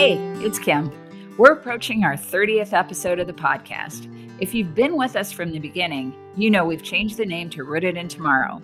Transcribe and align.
Hey, 0.00 0.16
it's 0.42 0.58
Kim. 0.58 0.90
We're 1.36 1.52
approaching 1.52 2.04
our 2.04 2.14
30th 2.14 2.72
episode 2.72 3.18
of 3.18 3.26
the 3.26 3.34
podcast. 3.34 4.08
If 4.40 4.54
you've 4.54 4.74
been 4.74 4.96
with 4.96 5.14
us 5.14 5.30
from 5.30 5.52
the 5.52 5.58
beginning, 5.58 6.14
you 6.38 6.48
know 6.48 6.64
we've 6.64 6.82
changed 6.82 7.18
the 7.18 7.26
name 7.26 7.50
to 7.50 7.64
Rooted 7.64 7.98
in 7.98 8.08
Tomorrow. 8.08 8.62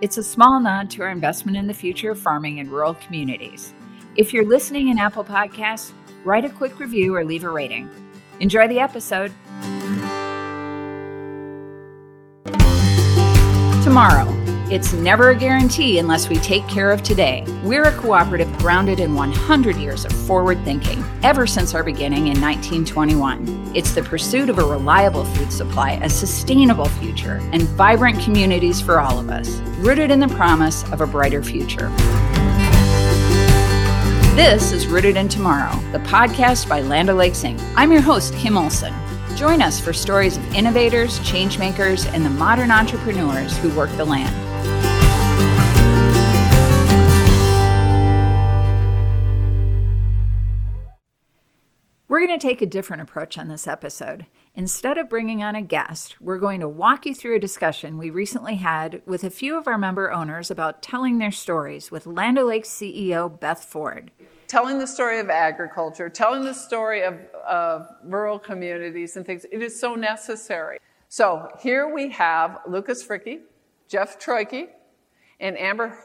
It's 0.00 0.16
a 0.16 0.22
small 0.22 0.58
nod 0.58 0.88
to 0.92 1.02
our 1.02 1.10
investment 1.10 1.58
in 1.58 1.66
the 1.66 1.74
future 1.74 2.12
of 2.12 2.18
farming 2.18 2.56
in 2.56 2.70
rural 2.70 2.94
communities. 2.94 3.74
If 4.16 4.32
you're 4.32 4.46
listening 4.46 4.88
in 4.88 4.98
Apple 4.98 5.24
Podcasts, 5.24 5.92
write 6.24 6.46
a 6.46 6.48
quick 6.48 6.80
review 6.80 7.14
or 7.14 7.22
leave 7.22 7.44
a 7.44 7.50
rating. 7.50 7.90
Enjoy 8.40 8.66
the 8.66 8.80
episode. 8.80 9.30
Tomorrow. 13.84 14.37
It's 14.70 14.92
never 14.92 15.30
a 15.30 15.34
guarantee 15.34 15.98
unless 15.98 16.28
we 16.28 16.36
take 16.36 16.68
care 16.68 16.90
of 16.90 17.02
today. 17.02 17.42
We're 17.64 17.84
a 17.84 17.96
cooperative 17.96 18.54
grounded 18.58 19.00
in 19.00 19.14
100 19.14 19.76
years 19.76 20.04
of 20.04 20.12
forward 20.12 20.62
thinking, 20.62 21.02
ever 21.22 21.46
since 21.46 21.74
our 21.74 21.82
beginning 21.82 22.26
in 22.26 22.38
1921. 22.38 23.72
It's 23.74 23.92
the 23.92 24.02
pursuit 24.02 24.50
of 24.50 24.58
a 24.58 24.62
reliable 24.62 25.24
food 25.24 25.50
supply, 25.50 25.92
a 26.02 26.10
sustainable 26.10 26.84
future, 26.84 27.40
and 27.50 27.62
vibrant 27.62 28.20
communities 28.20 28.78
for 28.78 29.00
all 29.00 29.18
of 29.18 29.30
us, 29.30 29.58
rooted 29.78 30.10
in 30.10 30.20
the 30.20 30.28
promise 30.28 30.84
of 30.92 31.00
a 31.00 31.06
brighter 31.06 31.42
future. 31.42 31.88
This 34.36 34.72
is 34.72 34.86
Rooted 34.86 35.16
in 35.16 35.30
Tomorrow, 35.30 35.80
the 35.92 36.00
podcast 36.00 36.68
by 36.68 36.82
Land 36.82 37.08
O'Lakes 37.08 37.42
Inc. 37.42 37.58
I'm 37.74 37.90
your 37.90 38.02
host, 38.02 38.34
Kim 38.34 38.58
Olson. 38.58 38.92
Join 39.34 39.62
us 39.62 39.80
for 39.80 39.94
stories 39.94 40.36
of 40.36 40.54
innovators, 40.54 41.20
changemakers, 41.20 42.06
and 42.12 42.22
the 42.22 42.30
modern 42.30 42.70
entrepreneurs 42.70 43.56
who 43.56 43.74
work 43.74 43.90
the 43.96 44.04
land. 44.04 44.47
We're 52.18 52.26
going 52.26 52.40
to 52.40 52.48
take 52.48 52.62
a 52.62 52.66
different 52.66 53.02
approach 53.02 53.38
on 53.38 53.46
this 53.46 53.68
episode. 53.68 54.26
Instead 54.56 54.98
of 54.98 55.08
bringing 55.08 55.44
on 55.44 55.54
a 55.54 55.62
guest, 55.62 56.20
we're 56.20 56.40
going 56.40 56.58
to 56.58 56.68
walk 56.68 57.06
you 57.06 57.14
through 57.14 57.36
a 57.36 57.38
discussion 57.38 57.96
we 57.96 58.10
recently 58.10 58.56
had 58.56 59.02
with 59.06 59.22
a 59.22 59.30
few 59.30 59.56
of 59.56 59.68
our 59.68 59.78
member 59.78 60.10
owners 60.10 60.50
about 60.50 60.82
telling 60.82 61.18
their 61.18 61.30
stories 61.30 61.92
with 61.92 62.08
Land 62.08 62.36
O'Lakes 62.36 62.70
CEO 62.70 63.38
Beth 63.38 63.64
Ford. 63.64 64.10
Telling 64.48 64.80
the 64.80 64.86
story 64.88 65.20
of 65.20 65.30
agriculture, 65.30 66.08
telling 66.08 66.42
the 66.42 66.54
story 66.54 67.04
of, 67.04 67.14
of 67.46 67.86
rural 68.02 68.40
communities 68.40 69.16
and 69.16 69.24
things, 69.24 69.46
it 69.52 69.62
is 69.62 69.78
so 69.78 69.94
necessary. 69.94 70.80
So 71.08 71.48
here 71.60 71.86
we 71.86 72.10
have 72.10 72.58
Lucas 72.66 73.06
Fricke, 73.06 73.42
Jeff 73.86 74.18
Troike, 74.18 74.70
and 75.38 75.56
Amber 75.56 75.96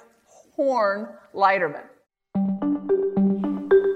Horn 0.56 1.08
Leiterman. 1.34 1.86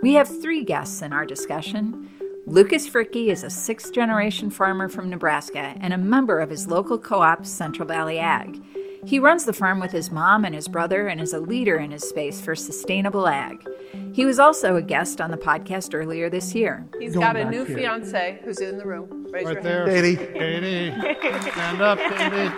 We 0.08 0.13
have 0.13 0.41
three 0.41 0.63
guests 0.63 1.02
in 1.02 1.11
our 1.11 1.25
discussion. 1.25 2.09
Lucas 2.45 2.89
Fricke 2.89 3.27
is 3.27 3.44
a 3.44 3.50
sixth 3.50 3.91
generation 3.91 4.50
farmer 4.50 4.88
from 4.88 5.09
Nebraska 5.09 5.75
and 5.81 5.94
a 5.94 5.97
member 5.97 6.39
of 6.39 6.50
his 6.50 6.66
local 6.66 6.97
co 6.97 7.22
op, 7.22 7.45
Central 7.45 7.86
Valley 7.86 8.17
Ag. 8.17 8.58
He 9.05 9.19
runs 9.19 9.44
the 9.44 9.52
farm 9.52 9.81
with 9.81 9.91
his 9.91 10.09
mom 10.09 10.45
and 10.45 10.55
his 10.55 10.69
brother 10.69 11.08
and 11.08 11.19
is 11.19 11.33
a 11.33 11.41
leader 11.41 11.75
in 11.75 11.91
his 11.91 12.08
space 12.08 12.39
for 12.39 12.55
sustainable 12.55 13.28
ag. 13.28 13.67
He 14.13 14.23
was 14.23 14.39
also 14.39 14.78
a 14.78 14.81
guest 14.81 15.19
on 15.19 15.30
the 15.30 15.35
podcast 15.35 15.94
earlier 15.94 16.30
this 16.30 16.55
year. 16.55 16.88
He's 17.02 17.13
got 17.13 17.35
a 17.35 17.44
new 17.44 17.66
here. 17.66 17.75
fiance 17.75 18.39
who's 18.45 18.61
in 18.61 18.78
the 18.78 18.85
room. 18.85 19.28
Raise 19.30 19.45
right 19.45 19.61
there. 19.61 19.88
Katie. 19.88 20.16
Katie. 20.16 20.91
Stand 21.52 21.81
up, 21.81 22.00
Katie. 22.00 22.55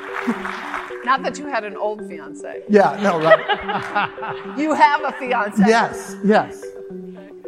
Not 1.03 1.23
that 1.23 1.39
you 1.39 1.47
had 1.47 1.63
an 1.63 1.75
old 1.75 2.07
fiance. 2.07 2.61
Yeah, 2.69 2.99
no, 3.01 3.19
right. 3.19 4.53
you 4.59 4.75
have 4.75 5.01
a 5.03 5.13
fiance. 5.13 5.63
Yes, 5.65 6.15
yes. 6.23 6.63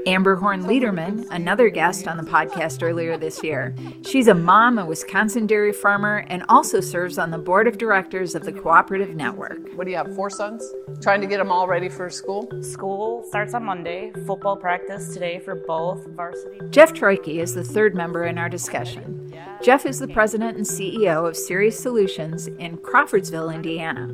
Amber 0.08 0.36
Horn 0.36 0.64
Leiterman, 0.64 1.28
another 1.30 1.70
guest 1.70 2.08
on 2.08 2.18
the 2.18 2.24
podcast 2.24 2.82
earlier 2.82 3.18
this 3.18 3.44
year. 3.44 3.76
She's 4.04 4.28
a 4.28 4.34
mom, 4.34 4.80
a 4.80 4.86
Wisconsin 4.86 5.46
dairy 5.46 5.72
farmer, 5.72 6.26
and 6.28 6.44
also 6.50 6.82
serves 6.82 7.20
on 7.20 7.30
the 7.30 7.38
board 7.38 7.68
of 7.68 7.78
directors 7.78 8.34
of 8.34 8.44
the 8.44 8.52
Cooperative 8.52 9.16
Network. 9.16 9.60
What 9.76 9.86
do 9.86 9.92
you 9.92 9.98
have, 9.98 10.16
four 10.16 10.30
sons? 10.30 10.64
Trying 11.02 11.22
to 11.22 11.28
get 11.28 11.38
them 11.38 11.52
all 11.52 11.68
ready 11.68 11.88
for 11.88 12.10
school? 12.10 12.50
School 12.64 13.24
starts 13.30 13.54
on 13.54 13.64
Monday, 13.64 14.12
football 14.26 14.58
practice 14.58 15.14
today 15.14 15.40
for 15.40 15.56
both 15.56 16.08
varsity. 16.16 16.60
Jeff 16.72 16.94
Troike 16.94 17.28
is 17.28 17.54
the 17.54 17.64
third 17.64 17.94
member 17.94 18.26
in 18.26 18.38
our 18.38 18.50
discussion. 18.50 19.32
Jeff 19.62 19.86
is 19.86 20.00
the 20.00 20.08
president 20.08 20.58
and 20.58 20.66
CEO 20.66 21.28
of 21.28 21.38
Ceres 21.38 21.78
Solutions 21.78 22.48
in 22.48 22.78
Crawfordsville, 22.78 23.52
Indiana. 23.52 24.12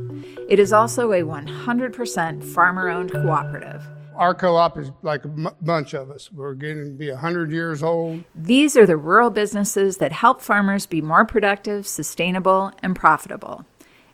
It 0.49 0.59
is 0.59 0.73
also 0.73 1.13
a 1.13 1.21
100% 1.21 2.43
farmer 2.43 2.89
owned 2.89 3.11
cooperative 3.11 3.87
our 4.17 4.33
co-op 4.33 4.77
is 4.77 4.91
like 5.01 5.23
a 5.25 5.29
m- 5.29 5.49
bunch 5.61 5.93
of 5.93 6.11
us. 6.11 6.31
We're 6.31 6.53
getting 6.53 6.85
to 6.85 6.91
be 6.91 7.09
100 7.09 7.51
years 7.51 7.83
old. 7.83 8.23
These 8.35 8.75
are 8.75 8.85
the 8.85 8.97
rural 8.97 9.29
businesses 9.29 9.97
that 9.97 10.11
help 10.11 10.41
farmers 10.41 10.85
be 10.85 11.01
more 11.01 11.25
productive, 11.25 11.87
sustainable, 11.87 12.71
and 12.81 12.95
profitable. 12.95 13.65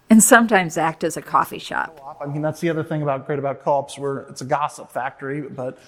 And 0.10 0.22
sometimes 0.22 0.78
act 0.78 1.04
as 1.04 1.18
a 1.18 1.22
coffee 1.22 1.58
shop. 1.60 2.00
I 2.22 2.28
mean, 2.28 2.42
that's 2.42 2.60
the 2.60 2.70
other 2.70 2.84
thing 2.84 3.02
about 3.02 3.26
great 3.26 3.40
about 3.40 3.64
co-ops, 3.64 3.98
where 3.98 4.20
it's 4.30 4.42
a 4.42 4.46
gossip 4.46 4.92
factory. 4.92 5.42
But 5.42 5.80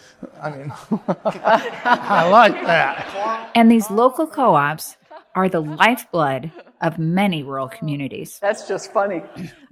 I 0.41 0.49
mean, 0.49 0.73
I 1.25 2.27
like 2.29 2.53
that. 2.65 3.51
And 3.53 3.69
these 3.69 3.91
local 3.91 4.25
co-ops 4.25 4.97
are 5.35 5.49
the 5.49 5.61
lifeblood 5.61 6.51
of 6.81 6.97
many 6.97 7.43
rural 7.43 7.67
communities. 7.67 8.39
That's 8.41 8.67
just 8.67 8.91
funny. 8.93 9.21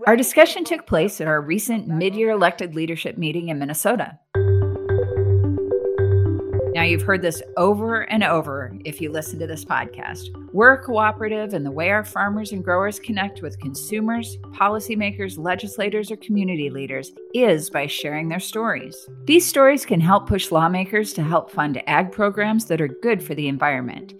Our 0.06 0.18
discussion 0.18 0.66
took 0.66 0.86
place 0.86 1.22
at 1.22 1.28
our 1.28 1.42
recent 1.42 1.88
mid 1.88 2.16
year 2.16 2.32
elected 2.32 2.76
leadership 2.76 3.18
meeting 3.18 3.50
in 3.50 3.60
Minnesota. 3.60 4.20
Now, 6.74 6.82
you've 6.82 7.04
heard 7.04 7.22
this 7.22 7.42
over 7.56 8.02
and 8.02 8.24
over 8.24 8.76
if 8.84 9.00
you 9.00 9.12
listen 9.12 9.40
to 9.40 9.48
this 9.48 9.64
podcast. 9.64 10.30
We're 10.52 10.74
a 10.74 10.84
cooperative, 10.84 11.54
and 11.54 11.64
the 11.64 11.72
way 11.72 11.92
our 11.92 12.04
farmers 12.04 12.52
and 12.52 12.64
growers 12.64 13.00
connect 13.00 13.44
with 13.44 13.60
consumers, 13.60 14.38
policymakers, 14.54 15.38
legislators, 15.38 16.12
or 16.12 16.18
community 16.18 16.72
leaders 16.72 17.12
is 17.36 17.70
by 17.70 17.86
sharing 17.86 18.28
their 18.28 18.40
stories. 18.40 19.08
These 19.26 19.46
stories 19.46 19.86
can 19.86 20.02
help 20.02 20.28
push 20.28 20.52
lawmakers 20.52 21.14
to 21.14 21.24
help 21.24 21.52
fund 21.52 21.82
ag 21.88 22.12
programs 22.12 22.66
that 22.66 22.82
are 22.82 22.88
good 22.88 23.24
for 23.24 23.36
the 23.36 23.48
environment. 23.48 24.14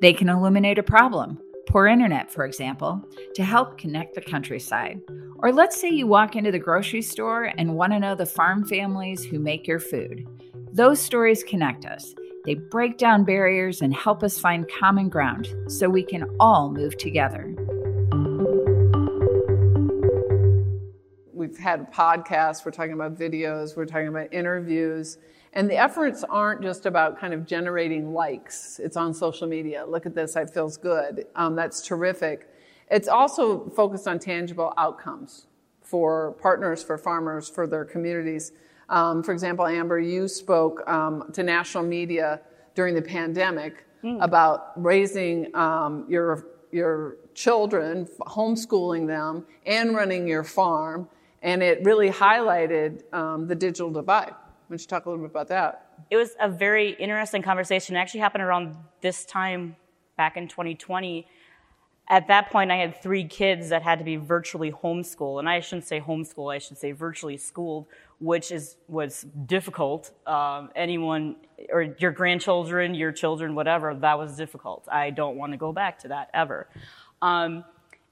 They 0.00 0.14
can 0.14 0.30
illuminate 0.30 0.78
a 0.78 0.82
problem, 0.82 1.38
poor 1.68 1.86
internet, 1.86 2.30
for 2.30 2.46
example, 2.46 3.02
to 3.34 3.44
help 3.44 3.76
connect 3.76 4.14
the 4.14 4.22
countryside. 4.22 4.98
Or 5.40 5.52
let's 5.52 5.78
say 5.78 5.90
you 5.90 6.06
walk 6.06 6.36
into 6.36 6.50
the 6.50 6.58
grocery 6.58 7.02
store 7.02 7.52
and 7.58 7.74
want 7.74 7.92
to 7.92 7.98
know 7.98 8.14
the 8.14 8.24
farm 8.24 8.64
families 8.64 9.22
who 9.22 9.38
make 9.38 9.66
your 9.66 9.78
food. 9.78 10.26
Those 10.72 11.00
stories 11.00 11.44
connect 11.44 11.84
us. 11.84 12.14
They 12.46 12.54
break 12.54 12.96
down 12.96 13.24
barriers 13.24 13.82
and 13.82 13.94
help 13.94 14.22
us 14.22 14.38
find 14.38 14.70
common 14.80 15.10
ground 15.10 15.48
so 15.68 15.90
we 15.90 16.02
can 16.02 16.24
all 16.40 16.72
move 16.72 16.96
together. 16.96 17.54
We've 21.34 21.58
had 21.58 21.92
podcasts, 21.92 22.64
we're 22.64 22.70
talking 22.70 22.94
about 22.94 23.18
videos, 23.18 23.76
we're 23.76 23.84
talking 23.84 24.08
about 24.08 24.32
interviews. 24.32 25.18
And 25.52 25.68
the 25.68 25.76
efforts 25.76 26.24
aren't 26.24 26.62
just 26.62 26.86
about 26.86 27.18
kind 27.18 27.34
of 27.34 27.44
generating 27.44 28.12
likes. 28.12 28.78
It's 28.78 28.96
on 28.96 29.12
social 29.12 29.48
media. 29.48 29.84
Look 29.86 30.06
at 30.06 30.14
this, 30.14 30.36
it 30.36 30.50
feels 30.50 30.76
good. 30.76 31.26
Um, 31.34 31.56
that's 31.56 31.82
terrific. 31.82 32.48
It's 32.90 33.08
also 33.08 33.68
focused 33.70 34.06
on 34.06 34.18
tangible 34.18 34.72
outcomes 34.76 35.46
for 35.82 36.32
partners, 36.40 36.82
for 36.82 36.96
farmers, 36.96 37.48
for 37.48 37.66
their 37.66 37.84
communities. 37.84 38.52
Um, 38.88 39.22
for 39.22 39.32
example, 39.32 39.66
Amber, 39.66 39.98
you 39.98 40.28
spoke 40.28 40.88
um, 40.88 41.30
to 41.32 41.42
national 41.42 41.84
media 41.84 42.40
during 42.74 42.94
the 42.94 43.02
pandemic 43.02 43.86
mm. 44.02 44.22
about 44.22 44.72
raising 44.76 45.54
um, 45.56 46.04
your 46.08 46.46
your 46.72 47.16
children, 47.34 48.06
homeschooling 48.20 49.04
them, 49.04 49.44
and 49.66 49.94
running 49.94 50.28
your 50.28 50.44
farm, 50.44 51.08
and 51.42 51.64
it 51.64 51.84
really 51.84 52.08
highlighted 52.08 53.02
um, 53.12 53.48
the 53.48 53.54
digital 53.56 53.90
divide. 53.90 54.34
Why 54.70 54.74
don't 54.74 54.82
you 54.82 54.86
talk 54.86 55.06
a 55.06 55.10
little 55.10 55.24
bit 55.24 55.32
about 55.32 55.48
that? 55.48 56.04
It 56.10 56.16
was 56.16 56.36
a 56.40 56.48
very 56.48 56.90
interesting 56.90 57.42
conversation. 57.42 57.96
It 57.96 57.98
actually 57.98 58.20
happened 58.20 58.44
around 58.44 58.76
this 59.00 59.24
time 59.24 59.74
back 60.16 60.36
in 60.36 60.46
2020. 60.46 61.26
At 62.08 62.28
that 62.28 62.52
point, 62.52 62.70
I 62.70 62.76
had 62.76 63.02
three 63.02 63.24
kids 63.24 63.70
that 63.70 63.82
had 63.82 63.98
to 63.98 64.04
be 64.04 64.14
virtually 64.14 64.70
homeschooled, 64.70 65.40
and 65.40 65.48
I 65.48 65.58
shouldn't 65.58 65.88
say 65.88 66.00
homeschool, 66.00 66.54
I 66.54 66.58
should 66.58 66.78
say 66.78 66.92
virtually 66.92 67.36
schooled, 67.36 67.86
which 68.20 68.52
is 68.52 68.76
was 68.86 69.26
difficult. 69.46 70.12
Um, 70.24 70.70
anyone 70.76 71.34
or 71.72 71.92
your 71.98 72.12
grandchildren, 72.12 72.94
your 72.94 73.10
children, 73.10 73.56
whatever, 73.56 73.92
that 73.92 74.18
was 74.18 74.36
difficult. 74.36 74.86
I 74.88 75.10
don't 75.10 75.36
want 75.36 75.50
to 75.50 75.58
go 75.58 75.72
back 75.72 75.98
to 76.00 76.08
that 76.08 76.30
ever. 76.32 76.68
Um, 77.22 77.64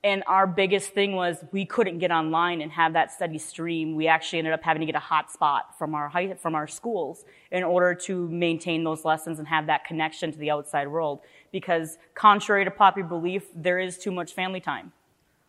and 0.05 0.23
our 0.29 0.47
biggest 0.47 0.91
thing 0.91 1.17
was 1.17 1.45
we 1.51 1.67
couldn't 1.67 1.99
get 1.99 2.13
online 2.13 2.61
and 2.61 2.71
have 2.71 2.93
that 2.93 3.11
steady 3.11 3.39
stream. 3.39 3.97
We 3.97 4.07
actually 4.07 4.39
ended 4.39 4.55
up 4.55 4.63
having 4.63 4.81
to 4.81 4.87
get 4.87 4.95
a 4.95 5.05
hotspot 5.05 5.63
from 5.77 5.95
our 5.95 6.09
high, 6.09 6.35
from 6.35 6.55
our 6.55 6.69
schools 6.69 7.25
in 7.51 7.65
order 7.65 7.95
to 7.95 8.29
maintain 8.29 8.85
those 8.85 9.05
lessons 9.05 9.41
and 9.41 9.49
have 9.49 9.67
that 9.67 9.85
connection 9.85 10.31
to 10.31 10.39
the 10.39 10.53
outside 10.53 10.87
world. 10.87 11.21
Because 11.51 11.99
contrary 12.15 12.65
to 12.65 12.71
popular 12.71 13.09
belief, 13.09 13.47
there 13.57 13.81
is 13.81 13.99
too 13.99 14.13
much 14.13 14.35
family 14.35 14.61
time. 14.61 14.93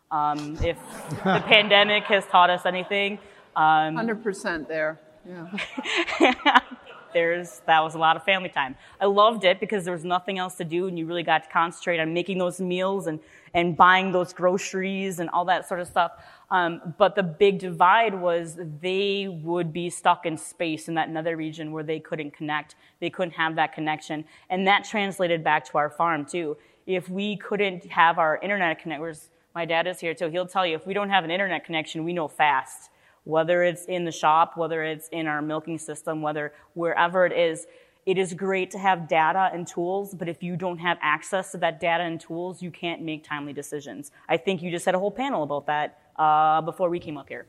Um, 0.10 0.58
if 0.64 0.78
the 1.24 1.44
pandemic 1.46 2.06
has 2.06 2.26
taught 2.26 2.50
us 2.50 2.66
anything, 2.66 3.20
um, 3.56 3.96
hundred 3.96 4.24
percent 4.24 4.68
there. 4.68 5.00
Yeah. 5.28 6.60
there's 7.14 7.62
that 7.66 7.82
was 7.82 7.96
a 7.96 7.98
lot 7.98 8.16
of 8.16 8.24
family 8.24 8.50
time. 8.50 8.76
I 9.00 9.06
loved 9.06 9.44
it 9.44 9.60
because 9.60 9.84
there 9.84 9.94
was 9.94 10.06
nothing 10.06 10.38
else 10.38 10.56
to 10.56 10.66
do, 10.66 10.88
and 10.88 10.98
you 10.98 11.06
really 11.06 11.24
got 11.24 11.44
to 11.44 11.50
concentrate 11.50 12.00
on 12.00 12.14
making 12.14 12.38
those 12.38 12.60
meals 12.60 13.08
and 13.08 13.20
and 13.54 13.76
buying 13.76 14.12
those 14.12 14.34
groceries 14.34 15.20
and 15.20 15.30
all 15.32 15.46
that 15.46 15.68
sort 15.68 15.80
of 15.80 15.88
stuff. 15.88 16.12
Um, 16.52 16.94
but 16.98 17.16
the 17.16 17.24
big 17.24 17.60
divide 17.60 18.14
was 18.14 18.58
they 18.82 19.28
would 19.28 19.72
be 19.74 19.90
stuck 19.90 20.26
in 20.26 20.38
space 20.38 20.88
in 20.88 20.96
that 20.96 21.10
nether 21.10 21.36
region 21.36 21.72
where 21.72 21.84
they 21.84 22.00
couldn't 22.00 22.32
connect. 22.32 22.76
They 23.00 23.10
couldn't 23.10 23.34
have 23.34 23.56
that 23.56 23.74
connection, 23.74 24.26
and 24.50 24.68
that 24.68 24.84
translated 24.84 25.44
back 25.44 25.66
to 25.66 25.78
our 25.78 25.90
farm 25.90 26.26
too. 26.26 26.58
If 26.86 27.10
we 27.10 27.38
couldn't 27.38 27.86
have 27.86 28.18
our 28.18 28.38
internet 28.38 28.80
connect, 28.80 29.30
my 29.54 29.66
dad 29.66 29.88
is 29.88 30.00
here 30.00 30.14
too. 30.14 30.30
He'll 30.30 30.48
tell 30.48 30.66
you 30.66 30.76
if 30.76 30.88
we 30.88 30.94
don't 30.94 31.10
have 31.10 31.24
an 31.24 31.32
internet 31.32 31.66
connection, 31.66 32.04
we 32.04 32.14
know 32.14 32.28
fast. 32.28 32.90
Whether 33.24 33.64
it's 33.64 33.86
in 33.86 34.06
the 34.06 34.12
shop, 34.12 34.58
whether 34.58 34.84
it's 34.84 35.08
in 35.10 35.28
our 35.28 35.42
milking 35.42 35.78
system, 35.78 36.22
whether 36.22 36.54
wherever 36.74 37.26
it 37.26 37.34
is, 37.34 37.68
it 38.06 38.18
is 38.18 38.34
great 38.34 38.72
to 38.72 38.80
have 38.80 39.08
data 39.08 39.50
and 39.54 39.68
tools, 39.68 40.16
but 40.16 40.28
if 40.28 40.42
you 40.42 40.56
don't 40.56 40.80
have 40.80 40.98
access 41.02 41.52
to 41.52 41.58
that 41.60 41.80
data 41.80 42.04
and 42.04 42.20
tools, 42.20 42.62
you 42.62 42.72
can't 42.72 43.02
make 43.02 43.24
timely 43.24 43.54
decisions. 43.54 44.12
I 44.28 44.38
think 44.38 44.64
you 44.64 44.72
just 44.72 44.86
had 44.86 44.96
a 44.96 45.00
whole 45.00 45.12
panel 45.12 45.44
about 45.44 45.68
that 45.68 46.00
uh, 46.16 46.62
before 46.62 46.90
we 46.90 47.00
came 47.00 47.18
up 47.18 47.28
here. 47.30 47.46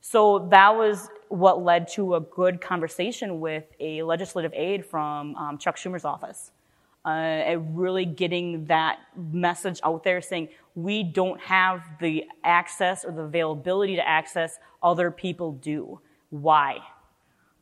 So 0.00 0.48
that 0.50 0.74
was 0.74 1.08
what 1.28 1.62
led 1.62 1.86
to 1.88 2.14
a 2.14 2.20
good 2.20 2.60
conversation 2.60 3.38
with 3.38 3.64
a 3.78 4.02
legislative 4.02 4.52
aide 4.54 4.84
from 4.84 5.36
um, 5.36 5.58
Chuck 5.58 5.76
Schumer's 5.76 6.04
office. 6.04 6.52
Uh, 7.02 7.08
and 7.08 7.78
really 7.78 8.04
getting 8.04 8.66
that 8.66 8.98
message 9.16 9.80
out 9.84 10.04
there 10.04 10.20
saying 10.20 10.48
we 10.74 11.02
don't 11.02 11.40
have 11.40 11.82
the 12.00 12.24
access 12.44 13.04
or 13.04 13.12
the 13.12 13.22
availability 13.22 13.96
to 13.96 14.06
access 14.06 14.58
other 14.82 15.10
people 15.10 15.52
do. 15.52 16.00
Why? 16.30 16.78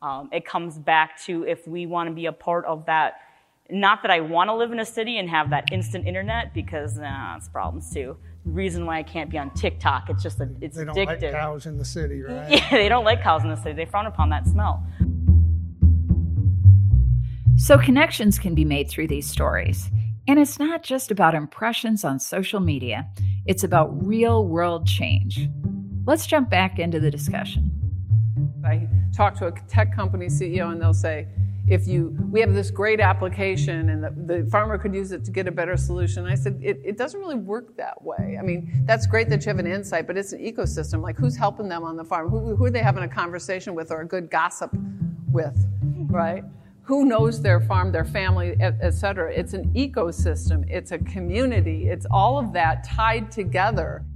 Um, 0.03 0.29
it 0.33 0.45
comes 0.45 0.79
back 0.79 1.21
to 1.25 1.45
if 1.45 1.67
we 1.67 1.87
want 1.87 2.09
to 2.09 2.15
be 2.15 2.27
a 2.27 2.33
part 2.33 2.65
of 2.67 2.87
that. 2.87 3.15
Not 3.71 4.03
that 4.03 4.11
I 4.11 4.21
want 4.21 4.49
to 4.49 4.55
live 4.55 4.73
in 4.73 4.81
a 4.81 4.85
city 4.85 5.19
and 5.19 5.29
have 5.29 5.51
that 5.51 5.73
instant 5.73 6.07
internet 6.07 6.55
because 6.55 6.99
uh, 6.99 7.35
it's 7.37 7.49
problems 7.49 7.93
too. 7.93 8.17
The 8.45 8.51
reason 8.51 8.87
why 8.87 8.99
I 8.99 9.03
can't 9.03 9.31
be 9.31 9.37
on 9.37 9.51
TikTok, 9.51 10.09
it's 10.09 10.23
just 10.23 10.41
a, 10.41 10.49
it's 10.61 10.77
They 10.77 10.85
don't 10.85 10.97
addictive. 10.97 11.23
like 11.23 11.33
cows 11.33 11.67
in 11.67 11.77
the 11.77 11.85
city, 11.85 12.23
right? 12.29 12.51
Yeah, 12.51 12.71
they 12.71 12.89
don't 12.89 13.05
like 13.05 13.23
cows 13.23 13.43
in 13.43 13.51
the 13.51 13.57
city. 13.57 13.73
They 13.75 13.85
frown 13.85 14.07
upon 14.07 14.31
that 14.31 14.47
smell. 14.47 14.87
So 17.57 17.77
connections 17.77 18.39
can 18.39 18.55
be 18.55 18.65
made 18.65 18.89
through 18.89 19.09
these 19.09 19.27
stories. 19.29 19.91
And 20.29 20.39
it's 20.39 20.59
not 20.59 20.83
just 20.83 21.11
about 21.11 21.35
impressions 21.35 22.05
on 22.05 22.21
social 22.21 22.61
media, 22.61 23.09
it's 23.47 23.65
about 23.65 24.07
real 24.07 24.47
world 24.47 24.87
change. 24.87 25.49
Let's 26.05 26.27
jump 26.27 26.51
back 26.51 26.79
into 26.79 27.01
the 27.01 27.11
discussion. 27.11 27.71
I 28.63 28.87
talk 29.17 29.35
to 29.39 29.47
a 29.47 29.53
tech 29.69 29.97
company 29.97 30.27
CEO 30.27 30.71
and 30.71 30.81
they'll 30.81 30.93
say, 30.93 31.29
if 31.67 31.87
you, 31.87 32.15
we 32.31 32.41
have 32.41 32.53
this 32.53 32.71
great 32.71 33.01
application 33.01 33.89
and 33.89 34.05
the, 34.05 34.35
the 34.43 34.51
farmer 34.51 34.77
could 34.77 34.95
use 34.95 35.13
it 35.13 35.25
to 35.25 35.31
get 35.31 35.49
a 35.49 35.51
better 35.51 35.79
solution. 35.79 36.27
I 36.27 36.35
said, 36.35 36.59
it, 36.63 36.79
it 36.85 36.99
doesn't 36.99 37.19
really 37.19 37.35
work 37.35 37.75
that 37.79 38.03
way. 38.03 38.37
I 38.39 38.43
mean, 38.43 38.83
that's 38.85 39.07
great 39.07 39.31
that 39.31 39.45
you 39.47 39.49
have 39.49 39.59
an 39.59 39.67
insight, 39.67 40.07
but 40.07 40.19
it's 40.19 40.33
an 40.33 40.41
ecosystem. 40.41 41.03
Like 41.03 41.17
who's 41.17 41.37
helping 41.37 41.69
them 41.69 41.85
on 41.85 41.97
the 41.97 42.05
farm? 42.05 42.29
Who, 42.29 42.55
who 42.55 42.67
are 42.67 42.71
they 42.71 42.81
having 42.81 43.03
a 43.03 43.09
conversation 43.09 43.75
with 43.75 43.91
or 43.91 44.03
a 44.03 44.07
good 44.07 44.31
gossip 44.31 44.75
with, 45.31 45.59
right? 46.11 46.45
Who 46.89 47.05
knows 47.05 47.43
their 47.43 47.61
farm, 47.61 47.93
their 47.93 48.07
family, 48.07 48.57
et, 48.61 48.79
et 48.81 48.93
cetera? 48.93 49.31
It's 49.31 49.53
an 49.53 49.71
ecosystem. 49.75 50.65
It's 50.71 50.91
a 50.91 50.97
community. 50.97 51.91
It's 51.91 52.07
all 52.11 52.39
of 52.39 52.55
that 52.55 52.83
tied 52.83 53.31
together. 53.31 54.07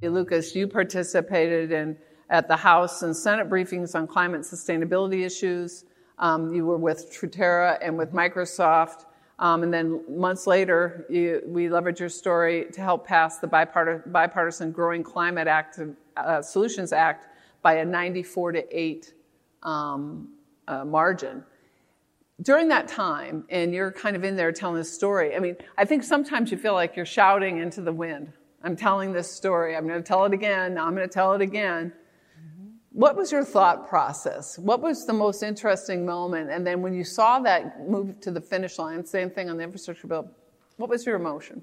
Lucas, 0.00 0.56
you 0.56 0.66
participated 0.66 1.70
in 1.70 1.98
at 2.30 2.48
the 2.48 2.56
House 2.56 3.02
and 3.02 3.14
Senate 3.14 3.50
briefings 3.50 3.94
on 3.94 4.06
climate 4.06 4.40
sustainability 4.40 5.22
issues. 5.22 5.84
Um, 6.18 6.54
you 6.54 6.64
were 6.64 6.78
with 6.78 7.12
Truterra 7.12 7.76
and 7.82 7.98
with 7.98 8.12
Microsoft. 8.14 9.04
Um, 9.38 9.62
and 9.62 9.72
then 9.72 10.02
months 10.08 10.46
later, 10.46 11.06
you, 11.08 11.42
we 11.46 11.66
leveraged 11.66 11.98
your 11.98 12.08
story 12.08 12.66
to 12.72 12.80
help 12.80 13.06
pass 13.06 13.38
the 13.38 13.46
bipartisan, 13.46 14.12
bipartisan 14.12 14.70
Growing 14.70 15.02
Climate 15.02 15.48
Act, 15.48 15.80
uh, 16.16 16.42
Solutions 16.42 16.92
Act 16.92 17.28
by 17.62 17.74
a 17.74 17.84
94 17.84 18.52
to 18.52 18.78
8 18.78 19.14
um, 19.62 20.28
uh, 20.68 20.84
margin. 20.84 21.44
During 22.42 22.68
that 22.68 22.88
time, 22.88 23.44
and 23.50 23.72
you're 23.72 23.92
kind 23.92 24.16
of 24.16 24.24
in 24.24 24.36
there 24.36 24.52
telling 24.52 24.76
this 24.76 24.92
story, 24.92 25.36
I 25.36 25.38
mean, 25.38 25.56
I 25.78 25.84
think 25.84 26.02
sometimes 26.02 26.50
you 26.50 26.56
feel 26.56 26.74
like 26.74 26.96
you're 26.96 27.06
shouting 27.06 27.58
into 27.58 27.80
the 27.80 27.92
wind. 27.92 28.32
I'm 28.64 28.76
telling 28.76 29.12
this 29.12 29.30
story. 29.30 29.76
I'm 29.76 29.86
going 29.86 30.02
to 30.02 30.06
tell 30.06 30.24
it 30.24 30.32
again. 30.32 30.78
I'm 30.78 30.94
going 30.94 31.08
to 31.08 31.12
tell 31.12 31.34
it 31.34 31.40
again. 31.40 31.92
What 32.92 33.16
was 33.16 33.32
your 33.32 33.44
thought 33.44 33.88
process? 33.88 34.58
What 34.58 34.82
was 34.82 35.06
the 35.06 35.14
most 35.14 35.42
interesting 35.42 36.04
moment? 36.04 36.50
And 36.50 36.66
then 36.66 36.82
when 36.82 36.92
you 36.92 37.04
saw 37.04 37.38
that 37.40 37.88
move 37.88 38.20
to 38.20 38.30
the 38.30 38.40
finish 38.40 38.78
line, 38.78 39.04
same 39.06 39.30
thing 39.30 39.48
on 39.48 39.56
the 39.56 39.64
infrastructure 39.64 40.06
bill, 40.06 40.30
what 40.76 40.90
was 40.90 41.06
your 41.06 41.16
emotion? 41.16 41.62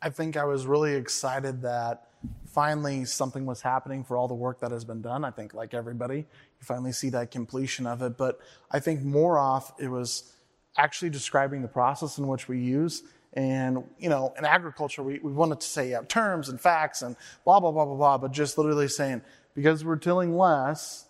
I 0.00 0.10
think 0.10 0.36
I 0.36 0.44
was 0.44 0.66
really 0.66 0.94
excited 0.94 1.62
that 1.62 2.06
finally 2.46 3.04
something 3.04 3.44
was 3.44 3.60
happening 3.60 4.04
for 4.04 4.16
all 4.16 4.28
the 4.28 4.34
work 4.34 4.60
that 4.60 4.70
has 4.70 4.84
been 4.84 5.02
done. 5.02 5.24
I 5.24 5.30
think, 5.32 5.52
like 5.52 5.74
everybody, 5.74 6.18
you 6.18 6.62
finally 6.62 6.92
see 6.92 7.10
that 7.10 7.32
completion 7.32 7.86
of 7.86 8.00
it. 8.02 8.16
But 8.16 8.38
I 8.70 8.78
think 8.78 9.02
more 9.02 9.36
off, 9.36 9.72
it 9.80 9.88
was 9.88 10.32
actually 10.76 11.10
describing 11.10 11.60
the 11.60 11.68
process 11.68 12.18
in 12.18 12.28
which 12.28 12.46
we 12.46 12.60
use 12.60 13.02
and, 13.32 13.84
you 13.98 14.08
know, 14.08 14.34
in 14.36 14.44
agriculture, 14.44 15.02
we, 15.02 15.20
we 15.20 15.32
wanted 15.32 15.60
to 15.60 15.66
say 15.66 15.90
yeah, 15.90 16.02
terms 16.02 16.48
and 16.48 16.60
facts 16.60 17.02
and 17.02 17.16
blah, 17.44 17.60
blah, 17.60 17.70
blah, 17.70 17.84
blah, 17.84 17.94
blah, 17.94 18.18
but 18.18 18.32
just 18.32 18.58
literally 18.58 18.88
saying, 18.88 19.22
because 19.54 19.84
we're 19.84 19.96
tilling 19.96 20.36
less, 20.36 21.06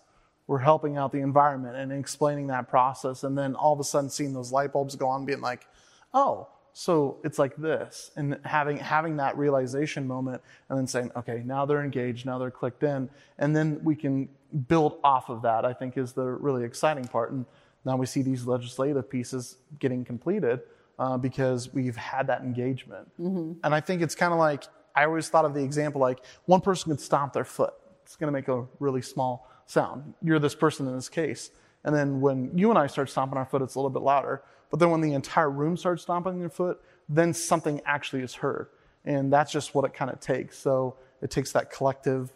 we're 0.47 0.59
helping 0.59 0.97
out 0.97 1.11
the 1.11 1.19
environment 1.19 1.75
and 1.75 1.91
explaining 1.91 2.47
that 2.47 2.69
process. 2.69 3.23
And 3.23 3.37
then 3.37 3.55
all 3.55 3.73
of 3.73 3.79
a 3.79 3.83
sudden 3.83 4.09
seeing 4.09 4.33
those 4.33 4.51
light 4.51 4.73
bulbs 4.73 4.95
go 4.95 5.07
on, 5.07 5.25
being 5.25 5.41
like, 5.41 5.67
oh, 6.13 6.47
so 6.73 7.17
it's 7.23 7.37
like 7.37 7.55
this. 7.55 8.11
And 8.15 8.39
having, 8.43 8.77
having 8.77 9.17
that 9.17 9.37
realization 9.37 10.07
moment 10.07 10.41
and 10.69 10.77
then 10.77 10.87
saying, 10.87 11.11
okay, 11.15 11.41
now 11.45 11.65
they're 11.65 11.83
engaged, 11.83 12.25
now 12.25 12.37
they're 12.37 12.51
clicked 12.51 12.83
in. 12.83 13.09
And 13.37 13.55
then 13.55 13.79
we 13.83 13.95
can 13.95 14.29
build 14.67 14.99
off 15.03 15.29
of 15.29 15.41
that, 15.43 15.65
I 15.65 15.73
think 15.73 15.97
is 15.97 16.13
the 16.13 16.25
really 16.25 16.63
exciting 16.63 17.05
part. 17.05 17.31
And 17.31 17.45
now 17.85 17.97
we 17.97 18.05
see 18.05 18.21
these 18.21 18.45
legislative 18.45 19.09
pieces 19.09 19.57
getting 19.79 20.05
completed 20.05 20.61
uh, 20.99 21.17
because 21.17 21.73
we've 21.73 21.95
had 21.95 22.27
that 22.27 22.41
engagement. 22.41 23.09
Mm-hmm. 23.19 23.53
And 23.63 23.75
I 23.75 23.79
think 23.79 24.01
it's 24.01 24.15
kind 24.15 24.33
of 24.33 24.39
like 24.39 24.65
I 24.95 25.05
always 25.05 25.29
thought 25.29 25.45
of 25.45 25.53
the 25.53 25.63
example 25.63 26.01
like 26.01 26.19
one 26.45 26.61
person 26.61 26.91
could 26.91 27.01
stomp 27.01 27.33
their 27.33 27.45
foot. 27.45 27.73
It's 28.11 28.17
going 28.17 28.27
to 28.27 28.33
make 28.33 28.49
a 28.49 28.65
really 28.79 29.01
small 29.01 29.49
sound. 29.67 30.15
You're 30.21 30.37
this 30.37 30.53
person 30.53 30.85
in 30.85 30.93
this 30.93 31.07
case. 31.07 31.49
And 31.85 31.95
then 31.95 32.19
when 32.19 32.57
you 32.57 32.69
and 32.69 32.77
I 32.77 32.87
start 32.87 33.09
stomping 33.09 33.37
our 33.37 33.45
foot, 33.45 33.61
it's 33.61 33.75
a 33.75 33.79
little 33.79 33.89
bit 33.89 34.01
louder. 34.01 34.43
But 34.69 34.81
then 34.81 34.91
when 34.91 34.99
the 34.99 35.13
entire 35.13 35.49
room 35.49 35.77
starts 35.77 36.03
stomping 36.03 36.37
their 36.41 36.49
foot, 36.49 36.81
then 37.07 37.33
something 37.33 37.79
actually 37.85 38.21
is 38.23 38.33
heard. 38.33 38.67
And 39.05 39.31
that's 39.31 39.49
just 39.49 39.73
what 39.73 39.85
it 39.85 39.93
kind 39.93 40.11
of 40.11 40.19
takes. 40.19 40.57
So 40.57 40.97
it 41.21 41.31
takes 41.31 41.53
that 41.53 41.71
collective 41.71 42.33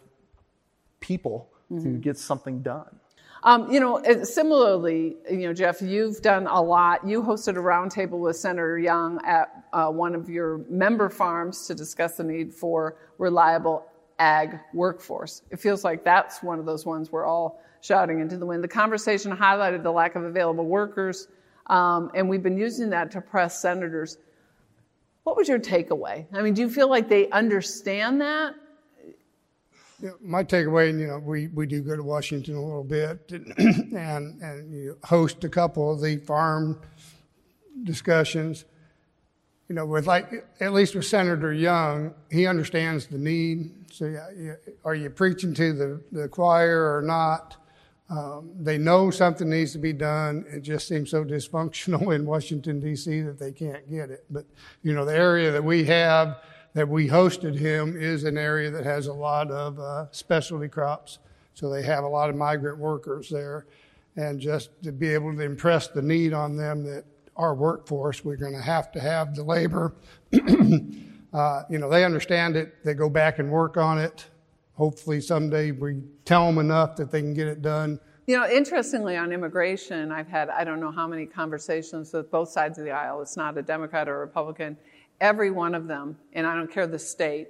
people 1.00 1.50
mm-hmm. 1.70 1.84
to 1.84 1.98
get 1.98 2.16
something 2.16 2.62
done. 2.62 2.98
Um, 3.42 3.70
you 3.70 3.78
know, 3.78 4.02
similarly, 4.22 5.16
you 5.30 5.40
know, 5.40 5.52
Jeff, 5.52 5.82
you've 5.82 6.22
done 6.22 6.46
a 6.46 6.62
lot. 6.62 7.06
You 7.06 7.22
hosted 7.22 7.50
a 7.50 7.60
roundtable 7.60 8.18
with 8.18 8.36
Senator 8.36 8.78
Young 8.78 9.20
at 9.26 9.66
uh, 9.74 9.88
one 9.88 10.14
of 10.14 10.30
your 10.30 10.64
member 10.70 11.10
farms 11.10 11.66
to 11.66 11.74
discuss 11.74 12.16
the 12.16 12.24
need 12.24 12.54
for 12.54 12.96
reliable 13.18 13.84
ag 14.18 14.58
workforce. 14.72 15.42
It 15.50 15.60
feels 15.60 15.84
like 15.84 16.04
that's 16.04 16.42
one 16.42 16.58
of 16.58 16.66
those 16.66 16.86
ones 16.86 17.12
we're 17.12 17.26
all 17.26 17.60
shouting 17.80 18.20
into 18.20 18.36
the 18.36 18.46
wind. 18.46 18.64
The 18.64 18.68
conversation 18.68 19.36
highlighted 19.36 19.82
the 19.82 19.92
lack 19.92 20.16
of 20.16 20.24
available 20.24 20.64
workers, 20.64 21.28
um, 21.66 22.10
and 22.14 22.28
we've 22.28 22.42
been 22.42 22.58
using 22.58 22.90
that 22.90 23.10
to 23.12 23.20
press 23.20 23.60
senators. 23.60 24.18
What 25.24 25.36
was 25.36 25.48
your 25.48 25.58
takeaway? 25.58 26.26
I 26.32 26.42
mean, 26.42 26.54
do 26.54 26.62
you 26.62 26.70
feel 26.70 26.88
like 26.88 27.08
they 27.08 27.28
understand 27.30 28.20
that? 28.20 28.54
know, 30.00 30.14
my 30.20 30.44
takeaway, 30.44 30.90
and 30.90 31.00
you 31.00 31.06
know, 31.06 31.18
we, 31.18 31.48
we 31.48 31.66
do 31.66 31.80
go 31.82 31.96
to 31.96 32.02
Washington 32.02 32.56
a 32.56 32.62
little 32.62 32.84
bit 32.84 33.30
and, 33.30 33.54
and, 33.96 34.40
and 34.42 34.72
you 34.72 34.98
host 35.04 35.44
a 35.44 35.48
couple 35.48 35.92
of 35.92 36.00
the 36.00 36.16
farm 36.18 36.80
discussions. 37.84 38.64
You 39.68 39.74
know, 39.74 39.86
with 39.86 40.06
like, 40.06 40.46
at 40.60 40.72
least 40.72 40.94
with 40.94 41.06
Senator 41.06 41.52
Young, 41.52 42.14
he 42.30 42.46
understands 42.46 43.06
the 43.06 43.18
need. 43.18 43.72
So, 43.96 44.14
are 44.84 44.94
you 44.94 45.08
preaching 45.08 45.54
to 45.54 45.72
the, 45.72 46.02
the 46.12 46.28
choir 46.28 46.94
or 46.94 47.00
not? 47.00 47.56
Um, 48.10 48.50
they 48.60 48.76
know 48.76 49.10
something 49.10 49.48
needs 49.48 49.72
to 49.72 49.78
be 49.78 49.94
done. 49.94 50.44
It 50.50 50.60
just 50.60 50.86
seems 50.86 51.10
so 51.10 51.24
dysfunctional 51.24 52.14
in 52.14 52.26
Washington, 52.26 52.78
D.C. 52.78 53.22
that 53.22 53.38
they 53.38 53.52
can't 53.52 53.88
get 53.90 54.10
it. 54.10 54.26
But, 54.28 54.44
you 54.82 54.92
know, 54.92 55.06
the 55.06 55.16
area 55.16 55.50
that 55.50 55.64
we 55.64 55.84
have, 55.84 56.42
that 56.74 56.86
we 56.86 57.08
hosted 57.08 57.58
him 57.58 57.96
is 57.96 58.24
an 58.24 58.36
area 58.36 58.70
that 58.70 58.84
has 58.84 59.06
a 59.06 59.14
lot 59.14 59.50
of 59.50 59.80
uh, 59.80 60.10
specialty 60.10 60.68
crops. 60.68 61.18
So 61.54 61.70
they 61.70 61.82
have 61.82 62.04
a 62.04 62.08
lot 62.08 62.28
of 62.28 62.36
migrant 62.36 62.76
workers 62.76 63.30
there. 63.30 63.66
And 64.16 64.38
just 64.38 64.70
to 64.82 64.92
be 64.92 65.08
able 65.08 65.34
to 65.34 65.40
impress 65.40 65.88
the 65.88 66.02
need 66.02 66.34
on 66.34 66.54
them 66.54 66.84
that 66.84 67.04
our 67.34 67.54
workforce, 67.54 68.22
we're 68.26 68.36
going 68.36 68.52
to 68.52 68.60
have 68.60 68.92
to 68.92 69.00
have 69.00 69.34
the 69.34 69.42
labor. 69.42 69.94
Uh, 71.32 71.62
you 71.68 71.78
know, 71.78 71.88
they 71.88 72.04
understand 72.04 72.56
it. 72.56 72.84
They 72.84 72.94
go 72.94 73.08
back 73.08 73.38
and 73.38 73.50
work 73.50 73.76
on 73.76 73.98
it. 73.98 74.26
Hopefully, 74.74 75.20
someday 75.20 75.70
we 75.70 76.02
tell 76.24 76.46
them 76.46 76.58
enough 76.58 76.96
that 76.96 77.10
they 77.10 77.20
can 77.20 77.34
get 77.34 77.46
it 77.46 77.62
done. 77.62 77.98
You 78.26 78.36
know, 78.36 78.48
interestingly, 78.48 79.16
on 79.16 79.32
immigration, 79.32 80.10
I've 80.10 80.28
had 80.28 80.50
I 80.50 80.64
don't 80.64 80.80
know 80.80 80.90
how 80.90 81.06
many 81.06 81.26
conversations 81.26 82.12
with 82.12 82.30
both 82.30 82.50
sides 82.50 82.78
of 82.78 82.84
the 82.84 82.90
aisle. 82.90 83.22
It's 83.22 83.36
not 83.36 83.56
a 83.56 83.62
Democrat 83.62 84.08
or 84.08 84.16
a 84.16 84.20
Republican. 84.20 84.76
Every 85.20 85.50
one 85.50 85.74
of 85.74 85.86
them, 85.86 86.18
and 86.32 86.46
I 86.46 86.54
don't 86.54 86.70
care 86.70 86.86
the 86.86 86.98
state, 86.98 87.48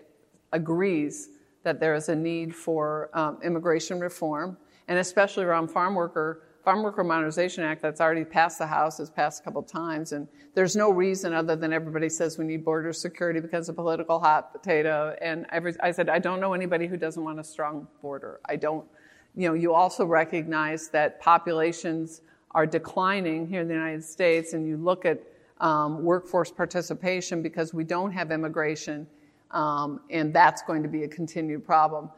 agrees 0.52 1.30
that 1.64 1.80
there 1.80 1.95
is 1.95 2.09
a 2.09 2.14
need 2.14 2.54
for 2.54 3.11
um, 3.12 3.38
immigration 3.42 3.99
reform, 3.99 4.56
and 4.87 4.99
especially 4.99 5.45
around 5.45 5.68
farm 5.68 5.97
worker 5.97 6.42
Farm 6.66 6.82
Worker 6.82 7.04
Modernization 7.04 7.62
Act 7.62 7.80
that's 7.80 8.00
already 8.00 8.25
passed 8.25 8.58
the 8.58 8.66
House, 8.66 8.99
has 8.99 9.08
passed 9.08 9.40
a 9.40 9.44
couple 9.44 9.62
times, 9.62 10.11
and 10.11 10.26
there's 10.54 10.75
no 10.75 10.90
reason 10.90 11.32
other 11.32 11.54
than 11.54 11.73
everybody 11.73 12.08
says 12.08 12.38
we 12.38 12.44
need 12.44 12.64
border 12.64 12.92
security 12.92 13.38
because 13.38 13.68
of 13.68 13.76
political 13.76 14.18
hot 14.18 14.50
potato. 14.52 15.14
And 15.23 15.46
every, 15.52 15.75
I 15.80 15.92
said, 15.92 16.08
I 16.08 16.18
don't 16.18 16.40
know 16.40 16.54
anybody 16.54 16.88
who 16.88 16.96
doesn't 16.96 17.23
want 17.23 17.38
a 17.38 17.44
strong 17.44 17.87
border. 18.02 18.40
I 18.46 18.56
don't, 18.56 18.85
you 19.37 19.46
know, 19.46 19.54
you 19.54 19.75
also 19.75 20.04
recognize 20.04 20.88
that 20.88 21.20
populations 21.20 22.23
are 22.50 22.66
declining 22.66 23.46
here 23.46 23.61
in 23.61 23.68
the 23.68 23.75
United 23.75 24.02
States, 24.02 24.52
and 24.52 24.66
you 24.66 24.76
look 24.76 25.04
at 25.04 25.23
um, 25.61 26.02
workforce 26.02 26.50
participation 26.50 27.42
because 27.42 27.75
we 27.75 27.85
don't 27.85 28.11
have 28.11 28.32
immigration, 28.32 29.06
um, 29.52 30.00
and 30.11 30.35
that's 30.35 30.62
going 30.62 30.82
to 30.82 30.88
be 30.88 31.04
a 31.04 31.08
continued 31.08 31.64
problem 31.64 32.11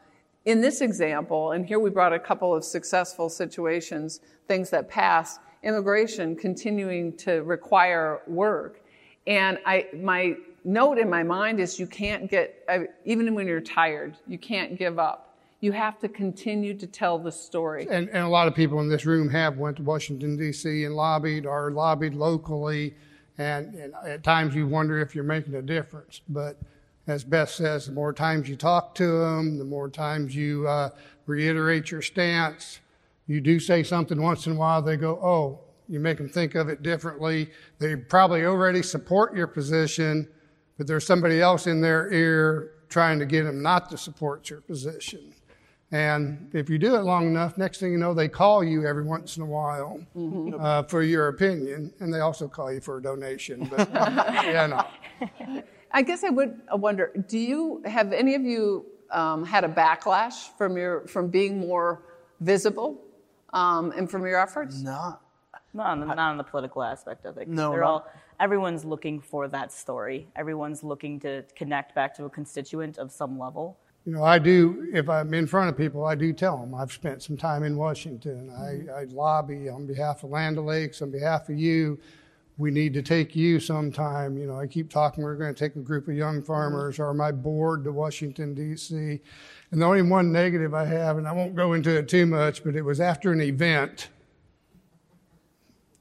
in 0.45 0.61
this 0.61 0.81
example, 0.81 1.51
and 1.51 1.65
here 1.65 1.79
we 1.79 1.89
brought 1.89 2.13
a 2.13 2.19
couple 2.19 2.55
of 2.55 2.63
successful 2.63 3.29
situations, 3.29 4.21
things 4.47 4.69
that 4.69 4.89
passed, 4.89 5.39
immigration 5.63 6.35
continuing 6.35 7.15
to 7.17 7.43
require 7.43 8.21
work. 8.27 8.81
And 9.27 9.59
I, 9.65 9.87
my 9.95 10.35
note 10.63 10.97
in 10.97 11.09
my 11.09 11.23
mind 11.23 11.59
is 11.59 11.79
you 11.79 11.87
can't 11.87 12.29
get, 12.29 12.67
even 13.05 13.33
when 13.35 13.47
you're 13.47 13.61
tired, 13.61 14.17
you 14.27 14.37
can't 14.37 14.77
give 14.77 14.97
up. 14.97 15.37
You 15.61 15.73
have 15.73 15.99
to 15.99 16.07
continue 16.07 16.73
to 16.73 16.87
tell 16.87 17.19
the 17.19 17.31
story. 17.31 17.85
And, 17.89 18.07
and 18.09 18.23
a 18.23 18.29
lot 18.29 18.47
of 18.47 18.55
people 18.55 18.79
in 18.79 18.87
this 18.87 19.05
room 19.05 19.29
have 19.29 19.57
went 19.57 19.75
to 19.77 19.83
Washington, 19.83 20.37
D.C. 20.37 20.85
and 20.85 20.95
lobbied 20.95 21.45
or 21.45 21.71
lobbied 21.71 22.13
locally. 22.13 22.95
And, 23.37 23.75
and 23.75 23.93
at 24.05 24.23
times 24.23 24.55
you 24.55 24.67
wonder 24.67 24.99
if 24.99 25.13
you're 25.13 25.25
making 25.25 25.55
a 25.55 25.61
difference. 25.61 26.21
But 26.29 26.57
as 27.09 27.23
Beth 27.23 27.49
says, 27.49 27.87
the 27.87 27.91
more 27.91 28.13
times 28.13 28.47
you 28.47 28.55
talk 28.55 28.93
to 28.95 29.19
them, 29.19 29.57
the 29.57 29.65
more 29.65 29.89
times 29.89 30.35
you 30.35 30.67
uh, 30.67 30.89
reiterate 31.25 31.91
your 31.91 32.01
stance. 32.01 32.79
You 33.27 33.41
do 33.41 33.59
say 33.59 33.83
something 33.83 34.21
once 34.21 34.45
in 34.47 34.53
a 34.53 34.55
while, 34.55 34.81
they 34.81 34.97
go, 34.97 35.19
oh, 35.23 35.59
you 35.87 35.99
make 35.99 36.17
them 36.17 36.29
think 36.29 36.55
of 36.55 36.69
it 36.69 36.83
differently. 36.83 37.49
They 37.79 37.95
probably 37.95 38.45
already 38.45 38.83
support 38.83 39.35
your 39.35 39.47
position, 39.47 40.27
but 40.77 40.87
there's 40.87 41.05
somebody 41.05 41.41
else 41.41 41.67
in 41.67 41.81
their 41.81 42.11
ear 42.11 42.73
trying 42.89 43.19
to 43.19 43.25
get 43.25 43.43
them 43.43 43.61
not 43.61 43.89
to 43.89 43.97
support 43.97 44.49
your 44.49 44.61
position. 44.61 45.33
And 45.91 46.51
if 46.53 46.69
you 46.69 46.77
do 46.77 46.95
it 46.95 47.01
long 47.01 47.25
enough, 47.25 47.57
next 47.57 47.79
thing 47.79 47.91
you 47.91 47.97
know, 47.97 48.13
they 48.13 48.27
call 48.27 48.63
you 48.63 48.85
every 48.85 49.03
once 49.03 49.37
in 49.37 49.43
a 49.43 49.47
while 49.47 49.99
mm-hmm. 50.15 50.59
uh, 50.59 50.83
for 50.83 51.01
your 51.01 51.29
opinion, 51.29 51.91
and 51.99 52.13
they 52.13 52.19
also 52.19 52.47
call 52.47 52.71
you 52.71 52.81
for 52.81 52.97
a 52.97 53.01
donation. 53.01 53.65
But 53.65 53.89
yeah, 53.93 54.85
no. 55.19 55.63
I 55.91 56.01
guess 56.01 56.23
I 56.23 56.29
would 56.29 56.59
wonder: 56.71 57.11
Do 57.27 57.37
you 57.37 57.81
have 57.85 58.13
any 58.13 58.35
of 58.35 58.43
you 58.43 58.85
um, 59.11 59.45
had 59.45 59.63
a 59.63 59.69
backlash 59.69 60.55
from 60.57 60.77
your 60.77 61.07
from 61.07 61.29
being 61.29 61.59
more 61.59 62.03
visible 62.39 63.01
um, 63.53 63.91
and 63.95 64.09
from 64.09 64.25
your 64.25 64.39
efforts? 64.39 64.81
Not. 64.81 65.21
Not 65.71 65.91
on, 65.91 65.99
the, 65.99 66.05
not 66.07 66.17
on 66.17 66.37
the 66.37 66.43
political 66.43 66.81
aspect 66.81 67.25
of 67.25 67.37
it. 67.37 67.47
No, 67.47 67.71
they're 67.71 67.83
all. 67.83 68.07
Everyone's 68.39 68.83
looking 68.85 69.19
for 69.19 69.47
that 69.49 69.71
story. 69.71 70.27
Everyone's 70.35 70.83
looking 70.83 71.19
to 71.19 71.43
connect 71.55 71.93
back 71.93 72.15
to 72.15 72.25
a 72.25 72.29
constituent 72.29 72.97
of 72.97 73.11
some 73.11 73.37
level. 73.37 73.77
You 74.05 74.13
know, 74.13 74.23
I 74.23 74.39
do. 74.39 74.89
If 74.91 75.09
I'm 75.09 75.31
in 75.33 75.45
front 75.45 75.69
of 75.69 75.77
people, 75.77 76.05
I 76.05 76.15
do 76.15 76.33
tell 76.33 76.57
them 76.57 76.73
I've 76.73 76.91
spent 76.91 77.21
some 77.21 77.37
time 77.37 77.63
in 77.63 77.77
Washington. 77.77 78.49
Mm-hmm. 78.51 78.89
I, 78.89 79.01
I 79.01 79.03
lobby 79.05 79.69
on 79.69 79.85
behalf 79.85 80.23
of 80.23 80.31
Land 80.31 80.57
O'Lakes, 80.57 81.03
on 81.03 81.11
behalf 81.11 81.49
of 81.49 81.59
you 81.59 81.99
we 82.59 82.71
need 82.71 82.93
to 82.93 83.01
take 83.01 83.37
you 83.37 83.57
sometime. 83.57 84.37
You 84.37 84.45
know, 84.45 84.59
I 84.59 84.67
keep 84.67 84.89
talking, 84.89 85.23
we're 85.23 85.35
going 85.35 85.55
to 85.55 85.57
take 85.57 85.77
a 85.77 85.79
group 85.79 86.09
of 86.09 86.13
young 86.13 86.43
farmers 86.43 86.99
or 86.99 87.13
my 87.13 87.31
board 87.31 87.85
to 87.85 87.93
Washington, 87.93 88.53
D.C. 88.53 89.21
And 89.71 89.81
the 89.81 89.85
only 89.85 90.01
one 90.01 90.33
negative 90.33 90.73
I 90.73 90.83
have, 90.83 91.17
and 91.17 91.25
I 91.25 91.31
won't 91.31 91.55
go 91.55 91.71
into 91.71 91.97
it 91.97 92.09
too 92.09 92.25
much, 92.25 92.65
but 92.65 92.75
it 92.75 92.81
was 92.81 92.99
after 92.99 93.31
an 93.31 93.39
event. 93.39 94.09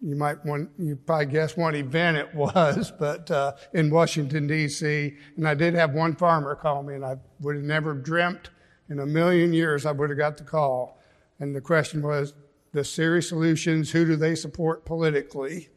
You 0.02 0.16
might 0.16 0.44
want, 0.44 0.70
you 0.78 0.96
probably 0.96 1.26
guess 1.26 1.56
what 1.56 1.76
event 1.76 2.16
it 2.16 2.34
was, 2.34 2.92
but 2.98 3.30
uh, 3.30 3.52
in 3.72 3.88
Washington, 3.88 4.48
D.C. 4.48 5.14
And 5.36 5.46
I 5.46 5.54
did 5.54 5.74
have 5.74 5.92
one 5.94 6.16
farmer 6.16 6.56
call 6.56 6.82
me, 6.82 6.96
and 6.96 7.04
I 7.04 7.18
would 7.38 7.54
have 7.54 7.64
never 7.64 7.94
dreamt 7.94 8.50
in 8.90 8.98
a 8.98 9.06
million 9.06 9.52
years 9.52 9.86
I 9.86 9.92
would 9.92 10.10
have 10.10 10.18
got 10.18 10.36
the 10.36 10.44
call. 10.44 11.00
And 11.38 11.54
the 11.54 11.60
question 11.60 12.02
was, 12.02 12.34
the 12.72 12.82
Ceres 12.82 13.28
Solutions, 13.28 13.92
who 13.92 14.04
do 14.04 14.16
they 14.16 14.34
support 14.34 14.84
politically? 14.84 15.68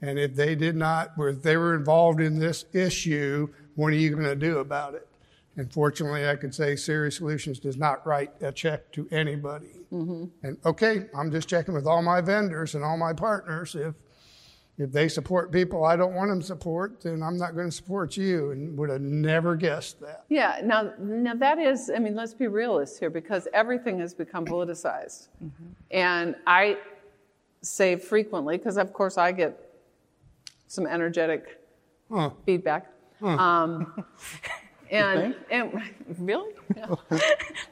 And 0.00 0.18
if 0.18 0.34
they 0.34 0.54
did 0.54 0.76
not, 0.76 1.12
if 1.18 1.42
they 1.42 1.56
were 1.56 1.74
involved 1.74 2.20
in 2.20 2.38
this 2.38 2.64
issue, 2.72 3.48
what 3.74 3.88
are 3.88 3.96
you 3.96 4.10
going 4.10 4.24
to 4.24 4.36
do 4.36 4.58
about 4.58 4.94
it? 4.94 5.08
And 5.56 5.72
fortunately, 5.72 6.28
I 6.28 6.36
could 6.36 6.54
say 6.54 6.76
Ceres 6.76 7.16
Solutions 7.16 7.58
does 7.58 7.76
not 7.76 8.06
write 8.06 8.30
a 8.40 8.52
check 8.52 8.92
to 8.92 9.08
anybody. 9.10 9.72
Mm-hmm. 9.92 10.26
And 10.44 10.56
okay, 10.64 11.06
I'm 11.12 11.32
just 11.32 11.48
checking 11.48 11.74
with 11.74 11.84
all 11.84 12.00
my 12.00 12.20
vendors 12.20 12.76
and 12.76 12.84
all 12.84 12.96
my 12.96 13.12
partners. 13.12 13.74
If 13.74 13.94
if 14.78 14.92
they 14.92 15.08
support 15.08 15.50
people 15.50 15.84
I 15.84 15.96
don't 15.96 16.14
want 16.14 16.30
them 16.30 16.38
to 16.38 16.46
support, 16.46 17.00
then 17.00 17.20
I'm 17.24 17.36
not 17.36 17.56
going 17.56 17.68
to 17.68 17.74
support 17.74 18.16
you. 18.16 18.52
And 18.52 18.78
would 18.78 18.90
have 18.90 19.00
never 19.00 19.56
guessed 19.56 20.00
that. 20.00 20.26
Yeah. 20.28 20.60
Now, 20.62 20.92
now 21.00 21.34
that 21.34 21.58
is. 21.58 21.90
I 21.90 21.98
mean, 21.98 22.14
let's 22.14 22.34
be 22.34 22.46
realists 22.46 22.96
here, 22.96 23.10
because 23.10 23.48
everything 23.52 23.98
has 23.98 24.14
become 24.14 24.46
politicized. 24.46 25.26
Mm-hmm. 25.44 25.64
And 25.90 26.36
I 26.46 26.78
say 27.62 27.96
frequently, 27.96 28.58
because 28.58 28.76
of 28.76 28.92
course 28.92 29.18
I 29.18 29.32
get 29.32 29.67
some 30.68 30.86
energetic 30.86 31.60
huh. 32.10 32.30
feedback. 32.46 32.86
Huh. 33.20 33.26
Um, 33.26 34.04
and, 34.90 35.34
and 35.50 35.82
really, 36.18 36.52
yeah. 36.76 36.94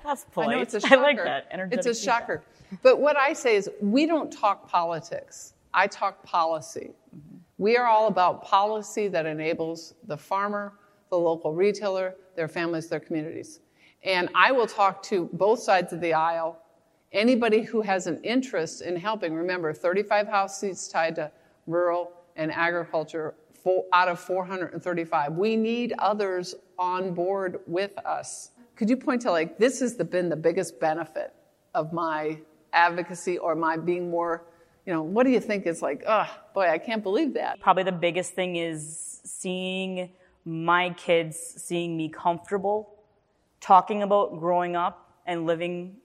that's 0.04 0.24
polite. 0.32 0.48
I 0.48 0.54
know 0.54 0.62
it's 0.62 0.74
a 0.74 0.80
shocker. 0.80 0.96
I 0.96 1.02
like 1.02 1.16
that. 1.18 1.48
Energetic 1.52 1.86
it's 1.86 1.98
a 1.98 2.02
shocker. 2.02 2.42
But 2.82 3.00
what 3.00 3.16
I 3.16 3.32
say 3.32 3.54
is, 3.56 3.70
we 3.80 4.06
don't 4.06 4.32
talk 4.32 4.68
politics. 4.68 5.54
I 5.72 5.86
talk 5.86 6.22
policy. 6.24 6.90
Mm-hmm. 7.14 7.36
We 7.58 7.76
are 7.76 7.86
all 7.86 8.08
about 8.08 8.42
policy 8.42 9.08
that 9.08 9.24
enables 9.24 9.94
the 10.08 10.16
farmer, 10.16 10.72
the 11.10 11.18
local 11.18 11.54
retailer, 11.54 12.16
their 12.34 12.48
families, 12.48 12.88
their 12.88 13.00
communities. 13.00 13.60
And 14.02 14.28
I 14.34 14.52
will 14.52 14.66
talk 14.66 15.02
to 15.04 15.28
both 15.32 15.60
sides 15.60 15.92
of 15.92 16.00
the 16.00 16.12
aisle. 16.12 16.58
Anybody 17.12 17.62
who 17.62 17.82
has 17.82 18.06
an 18.06 18.22
interest 18.24 18.82
in 18.82 18.96
helping, 18.96 19.34
remember, 19.34 19.72
35 19.72 20.28
House 20.28 20.60
seats 20.60 20.88
tied 20.88 21.16
to 21.16 21.30
rural 21.66 22.12
and 22.36 22.52
agriculture 22.52 23.34
out 23.92 24.08
of 24.08 24.20
435. 24.20 25.32
We 25.32 25.56
need 25.56 25.92
others 25.98 26.54
on 26.78 27.14
board 27.14 27.60
with 27.66 27.96
us. 27.98 28.50
Could 28.76 28.88
you 28.88 28.96
point 28.96 29.22
to 29.22 29.30
like 29.30 29.58
this 29.58 29.80
has 29.80 29.94
been 29.94 30.28
the 30.28 30.36
biggest 30.36 30.78
benefit 30.78 31.32
of 31.74 31.92
my 31.92 32.38
advocacy 32.72 33.38
or 33.38 33.54
my 33.54 33.76
being 33.76 34.08
more, 34.10 34.44
you 34.84 34.92
know, 34.92 35.02
what 35.02 35.24
do 35.24 35.30
you 35.30 35.40
think 35.40 35.66
is 35.66 35.82
like, 35.82 36.04
oh 36.06 36.28
boy, 36.54 36.70
I 36.70 36.78
can't 36.78 37.02
believe 37.02 37.34
that. 37.34 37.58
Probably 37.60 37.82
the 37.82 37.92
biggest 37.92 38.34
thing 38.34 38.56
is 38.56 39.20
seeing 39.24 40.10
my 40.44 40.90
kids 40.90 41.36
seeing 41.36 41.96
me 41.96 42.08
comfortable 42.08 42.96
talking 43.60 44.02
about 44.02 44.38
growing 44.38 44.76
up 44.76 45.10
and 45.26 45.44
living 45.44 45.96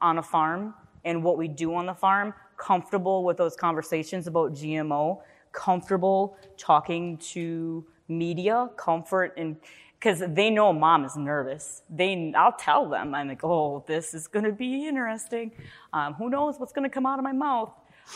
on 0.00 0.18
a 0.18 0.22
farm 0.22 0.72
and 1.04 1.24
what 1.24 1.36
we 1.36 1.48
do 1.48 1.74
on 1.74 1.86
the 1.86 1.94
farm, 1.94 2.32
comfortable 2.56 3.24
with 3.24 3.36
those 3.36 3.56
conversations 3.56 4.28
about 4.28 4.52
GMO 4.52 5.20
comfortable 5.58 6.36
talking 6.56 7.18
to 7.18 7.84
media, 8.06 8.70
comfort 8.76 9.34
and 9.36 9.56
because 9.98 10.22
they 10.28 10.48
know 10.48 10.72
mom 10.72 11.04
is 11.04 11.16
nervous. 11.16 11.82
They, 11.90 12.32
I'll 12.36 12.52
tell 12.52 12.88
them, 12.88 13.16
I'm 13.16 13.26
like, 13.26 13.42
oh, 13.42 13.82
this 13.88 14.14
is 14.14 14.28
going 14.28 14.44
to 14.44 14.52
be 14.52 14.86
interesting. 14.86 15.50
Um, 15.92 16.14
who 16.14 16.30
knows 16.30 16.54
what's 16.58 16.72
going 16.72 16.88
to 16.88 16.94
come 16.94 17.04
out 17.04 17.18
of 17.18 17.24
my 17.24 17.32
mouth? 17.32 17.72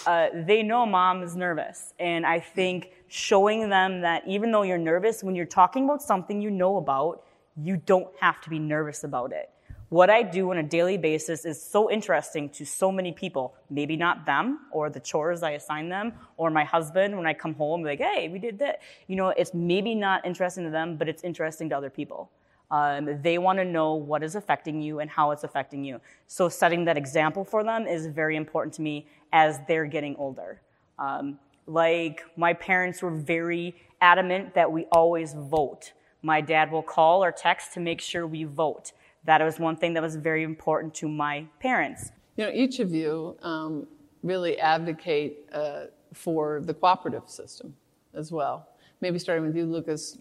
Uh, 0.06 0.28
they 0.46 0.62
know 0.62 0.87
mom 0.87 1.25
is 1.25 1.34
nervous. 1.34 1.92
And 1.99 2.25
I 2.25 2.38
think 2.38 2.92
showing 3.08 3.68
them 3.68 4.00
that 4.02 4.22
even 4.28 4.52
though 4.52 4.62
you're 4.62 4.78
nervous, 4.78 5.25
when 5.25 5.34
you're 5.34 5.44
talking 5.44 5.82
about 5.82 6.00
something 6.00 6.40
you 6.40 6.52
know 6.52 6.76
about, 6.76 7.25
you 7.61 7.76
don't 7.76 8.08
have 8.20 8.40
to 8.42 8.49
be 8.49 8.61
nervous 8.61 9.02
about 9.02 9.32
it 9.32 9.50
what 9.92 10.08
I 10.08 10.22
do 10.22 10.50
on 10.50 10.56
a 10.56 10.62
daily 10.62 10.96
basis 10.96 11.44
is 11.44 11.62
so 11.62 11.90
interesting 11.90 12.49
to 12.49 12.64
so 12.64 12.90
many 12.90 13.12
people. 13.12 13.54
Maybe 13.68 13.94
not 13.94 14.25
them 14.25 14.61
or 14.70 14.88
the 14.88 15.00
chores 15.00 15.42
I 15.42 15.50
assign 15.50 15.90
them 15.90 16.14
or 16.38 16.49
my 16.50 16.64
husband 16.64 17.14
when 17.14 17.26
I 17.26 17.34
come 17.34 17.52
home, 17.52 17.82
like, 17.82 17.99
hey, 18.00 18.30
we 18.30 18.38
did 18.38 18.58
that. 18.61 18.80
You 19.06 19.16
know, 19.16 19.28
it's 19.28 19.52
maybe 19.52 19.94
not 19.94 20.25
interesting 20.25 20.64
to 20.64 20.70
them, 20.70 20.96
but 20.96 21.11
it's 21.11 21.22
interesting 21.22 21.68
to 21.68 21.76
other 21.76 21.90
people. 21.90 22.30
Um, 22.70 23.20
they 23.20 23.37
want 23.37 23.58
to 23.58 23.66
know 23.66 23.92
what 23.92 24.22
is 24.22 24.34
affecting 24.34 24.80
you 24.80 25.00
and 25.00 25.11
how 25.11 25.30
it's 25.30 25.44
affecting 25.44 25.84
you. 25.84 26.00
So 26.26 26.49
setting 26.49 26.87
that 26.87 26.96
example 26.96 27.44
for 27.44 27.62
them 27.62 27.87
is 27.87 28.06
very 28.06 28.37
important 28.37 28.72
to 28.76 28.80
me 28.80 29.06
as 29.30 29.61
they're 29.68 29.84
getting 29.84 30.16
older. 30.16 30.62
Um, 30.99 31.38
like 31.66 32.22
my 32.38 32.54
parents 32.54 33.02
were 33.02 33.11
very 33.11 33.76
adamant 34.00 34.54
that 34.54 34.72
we 34.72 34.87
always 34.90 35.34
vote 35.34 35.92
My 36.22 36.40
dad 36.40 36.70
will 36.70 36.82
call 36.82 37.22
or 37.22 37.32
text 37.32 37.75
to 37.75 37.80
make 37.80 38.00
sure 38.00 38.26
we 38.26 38.44
vote. 38.44 38.92
That 39.25 39.43
was 39.43 39.59
one 39.59 39.76
thing 39.76 39.95
that 39.95 40.02
was 40.02 40.17
very 40.17 40.43
important 40.43 40.95
to 40.95 41.09
my 41.09 41.47
parents. 41.61 42.11
You 42.37 42.47
know, 42.47 42.52
each 42.52 42.81
of 42.81 42.93
you 42.93 43.37
um, 43.43 43.87
really 44.23 44.59
advocate 44.59 45.49
uh, 45.52 45.85
for 46.12 46.61
the 46.61 46.75
cooperative 46.75 47.29
system 47.29 47.75
as 48.14 48.33
well. 48.33 48.69
Maybe 49.00 49.19
starting 49.19 49.47
with 49.47 49.57
you, 49.57 49.67
Lucas. 49.67 50.19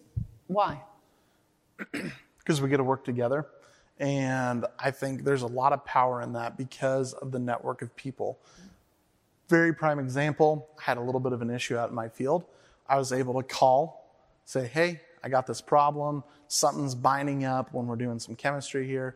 Why? 0.48 0.82
Because 2.40 2.60
we 2.60 2.70
get 2.70 2.78
to 2.78 2.84
work 2.84 3.06
together. 3.06 3.46
And 4.00 4.66
I 4.80 4.90
think 4.90 5.24
there's 5.24 5.44
a 5.44 5.48
lot 5.48 5.74
of 5.74 5.86
power 5.86 6.24
in 6.24 6.34
that 6.34 6.58
because 6.58 7.14
of 7.14 7.32
the 7.32 7.38
network 7.38 7.84
of 7.84 7.96
people. 7.96 8.40
Very 9.48 9.76
prime 9.76 10.00
example, 10.00 10.68
I 10.80 10.82
had 10.82 10.98
a 10.98 11.02
little 11.02 11.20
bit 11.20 11.34
of 11.34 11.44
an 11.44 11.52
issue 11.52 11.78
out 11.78 11.90
in 11.90 11.96
my 11.96 12.10
field. 12.10 12.46
I 12.90 12.98
was 12.98 13.14
able 13.14 13.40
to 13.40 13.48
call, 13.48 14.12
say, 14.44 14.66
hey, 14.66 15.02
I 15.24 15.30
got 15.30 15.48
this 15.48 15.62
problem. 15.62 16.24
Something's 16.48 16.96
binding 16.96 17.46
up 17.46 17.74
when 17.74 17.88
we're 17.88 17.96
doing 17.96 18.20
some 18.20 18.36
chemistry 18.36 18.88
here. 18.88 19.16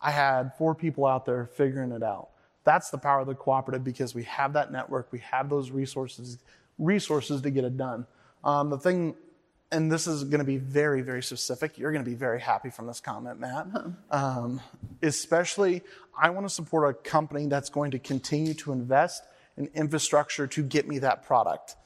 I 0.00 0.10
had 0.10 0.54
four 0.56 0.74
people 0.74 1.06
out 1.06 1.26
there 1.26 1.46
figuring 1.46 1.92
it 1.92 2.02
out. 2.02 2.30
That's 2.64 2.90
the 2.90 2.98
power 2.98 3.20
of 3.20 3.26
the 3.26 3.34
cooperative 3.34 3.84
because 3.84 4.14
we 4.14 4.24
have 4.24 4.54
that 4.54 4.72
network, 4.72 5.12
we 5.12 5.18
have 5.20 5.48
those 5.48 5.70
resources, 5.70 6.38
resources 6.78 7.40
to 7.42 7.50
get 7.50 7.64
it 7.64 7.76
done. 7.76 8.06
Um, 8.44 8.70
the 8.70 8.78
thing 8.78 9.14
and 9.72 9.90
this 9.90 10.06
is 10.06 10.24
going 10.24 10.40
to 10.40 10.44
be 10.44 10.56
very, 10.56 11.00
very 11.00 11.22
specific. 11.22 11.78
You're 11.78 11.92
going 11.92 12.04
to 12.04 12.10
be 12.10 12.16
very 12.16 12.40
happy 12.40 12.70
from 12.70 12.86
this 12.86 13.00
comment, 13.00 13.38
Matt. 13.38 13.68
Um, 14.10 14.60
especially, 15.02 15.82
I 16.18 16.30
want 16.30 16.46
to 16.46 16.52
support 16.52 16.90
a 16.90 17.08
company 17.08 17.46
that's 17.46 17.70
going 17.70 17.92
to 17.92 17.98
continue 17.98 18.54
to 18.54 18.72
invest 18.72 19.22
in 19.56 19.70
infrastructure 19.74 20.46
to 20.48 20.62
get 20.62 20.88
me 20.88 20.98
that 21.00 21.24
product. 21.24 21.76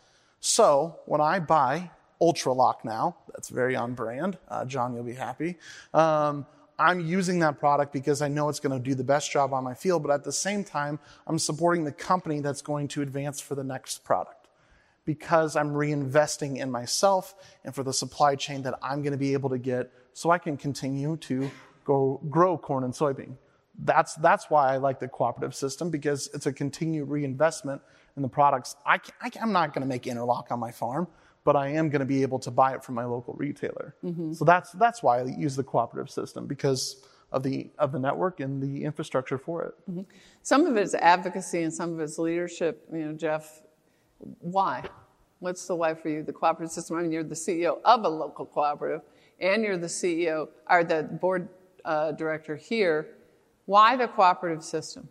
So 0.40 1.00
when 1.04 1.20
I 1.20 1.40
buy 1.40 1.90
Ultralock 2.24 2.84
now, 2.84 3.16
that's 3.32 3.50
very 3.50 3.76
on 3.76 3.92
brand. 3.92 4.38
Uh, 4.48 4.64
John, 4.64 4.94
you'll 4.94 5.04
be 5.04 5.12
happy. 5.12 5.56
Um, 5.92 6.46
I'm 6.78 7.00
using 7.00 7.38
that 7.40 7.58
product 7.58 7.92
because 7.92 8.22
I 8.22 8.28
know 8.28 8.48
it's 8.48 8.60
going 8.60 8.76
to 8.76 8.82
do 8.82 8.94
the 8.94 9.04
best 9.04 9.30
job 9.30 9.52
on 9.52 9.62
my 9.62 9.74
field, 9.74 10.02
but 10.02 10.10
at 10.10 10.24
the 10.24 10.32
same 10.32 10.64
time, 10.64 10.98
I'm 11.26 11.38
supporting 11.38 11.84
the 11.84 11.92
company 11.92 12.40
that's 12.40 12.62
going 12.62 12.88
to 12.88 13.02
advance 13.02 13.40
for 13.40 13.54
the 13.54 13.62
next 13.62 14.04
product 14.04 14.48
because 15.04 15.54
I'm 15.54 15.72
reinvesting 15.74 16.56
in 16.56 16.70
myself 16.70 17.34
and 17.62 17.74
for 17.74 17.82
the 17.82 17.92
supply 17.92 18.34
chain 18.36 18.62
that 18.62 18.78
I'm 18.82 19.02
going 19.02 19.12
to 19.12 19.18
be 19.18 19.34
able 19.34 19.50
to 19.50 19.58
get 19.58 19.92
so 20.14 20.30
I 20.30 20.38
can 20.38 20.56
continue 20.56 21.16
to 21.18 21.50
go 21.84 22.20
grow 22.30 22.56
corn 22.56 22.84
and 22.84 22.94
soybean. 22.94 23.36
That's, 23.78 24.14
that's 24.14 24.48
why 24.48 24.72
I 24.72 24.78
like 24.78 24.98
the 24.98 25.08
cooperative 25.08 25.54
system 25.54 25.90
because 25.90 26.30
it's 26.32 26.46
a 26.46 26.52
continued 26.52 27.08
reinvestment 27.08 27.82
in 28.16 28.22
the 28.22 28.28
products. 28.28 28.76
I, 28.86 29.00
I, 29.20 29.30
am 29.40 29.52
not 29.52 29.74
going 29.74 29.82
to 29.82 29.88
make 29.88 30.06
interlock 30.06 30.50
on 30.50 30.60
my 30.60 30.70
farm, 30.70 31.08
but 31.44 31.56
I 31.56 31.68
am 31.68 31.88
going 31.90 32.00
to 32.00 32.06
be 32.06 32.22
able 32.22 32.38
to 32.40 32.50
buy 32.50 32.74
it 32.74 32.82
from 32.82 32.94
my 32.94 33.04
local 33.04 33.34
retailer. 33.34 33.94
Mm-hmm. 34.04 34.32
So 34.32 34.44
that's, 34.44 34.72
that's 34.72 35.02
why 35.02 35.20
I 35.20 35.24
use 35.24 35.56
the 35.56 35.64
cooperative 35.64 36.10
system 36.10 36.46
because 36.46 37.04
of 37.32 37.42
the, 37.42 37.70
of 37.78 37.92
the 37.92 37.98
network 37.98 38.40
and 38.40 38.62
the 38.62 38.84
infrastructure 38.84 39.38
for 39.38 39.62
it. 39.64 39.74
Mm-hmm. 39.90 40.02
Some 40.42 40.66
of 40.66 40.76
it 40.76 40.82
is 40.82 40.94
advocacy 40.94 41.62
and 41.62 41.72
some 41.72 41.92
of 41.92 42.00
it 42.00 42.04
is 42.04 42.18
leadership. 42.18 42.86
You 42.92 43.06
know, 43.06 43.12
Jeff 43.12 43.62
why? 44.40 44.84
What's 45.40 45.66
the 45.66 45.74
why 45.74 45.94
for 45.94 46.08
you? 46.08 46.22
The 46.22 46.32
cooperative 46.32 46.72
system. 46.72 46.96
I 46.96 47.02
mean, 47.02 47.12
you're 47.12 47.22
the 47.22 47.34
CEO 47.34 47.78
of 47.84 48.04
a 48.04 48.08
local 48.08 48.46
cooperative, 48.46 49.02
and 49.40 49.62
you're 49.62 49.76
the 49.76 49.86
CEO 49.86 50.48
or 50.70 50.84
the 50.84 51.02
board 51.02 51.48
uh, 51.84 52.12
director 52.12 52.56
here. 52.56 53.08
Why 53.66 53.96
the 53.96 54.08
cooperative 54.08 54.64
system? 54.64 55.08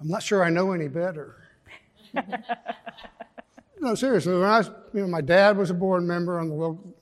I'm 0.00 0.08
not 0.08 0.22
sure 0.22 0.44
I 0.44 0.50
know 0.50 0.72
any 0.72 0.88
better. 0.88 1.36
no, 3.80 3.94
seriously. 3.94 4.34
When 4.34 4.44
I 4.44 4.58
was, 4.58 4.70
you 4.92 5.00
know, 5.00 5.08
my 5.08 5.20
dad 5.20 5.56
was 5.56 5.70
a 5.70 5.74
board 5.74 6.04
member 6.04 6.38
on 6.38 6.48
the 6.48 6.54
local 6.54 6.94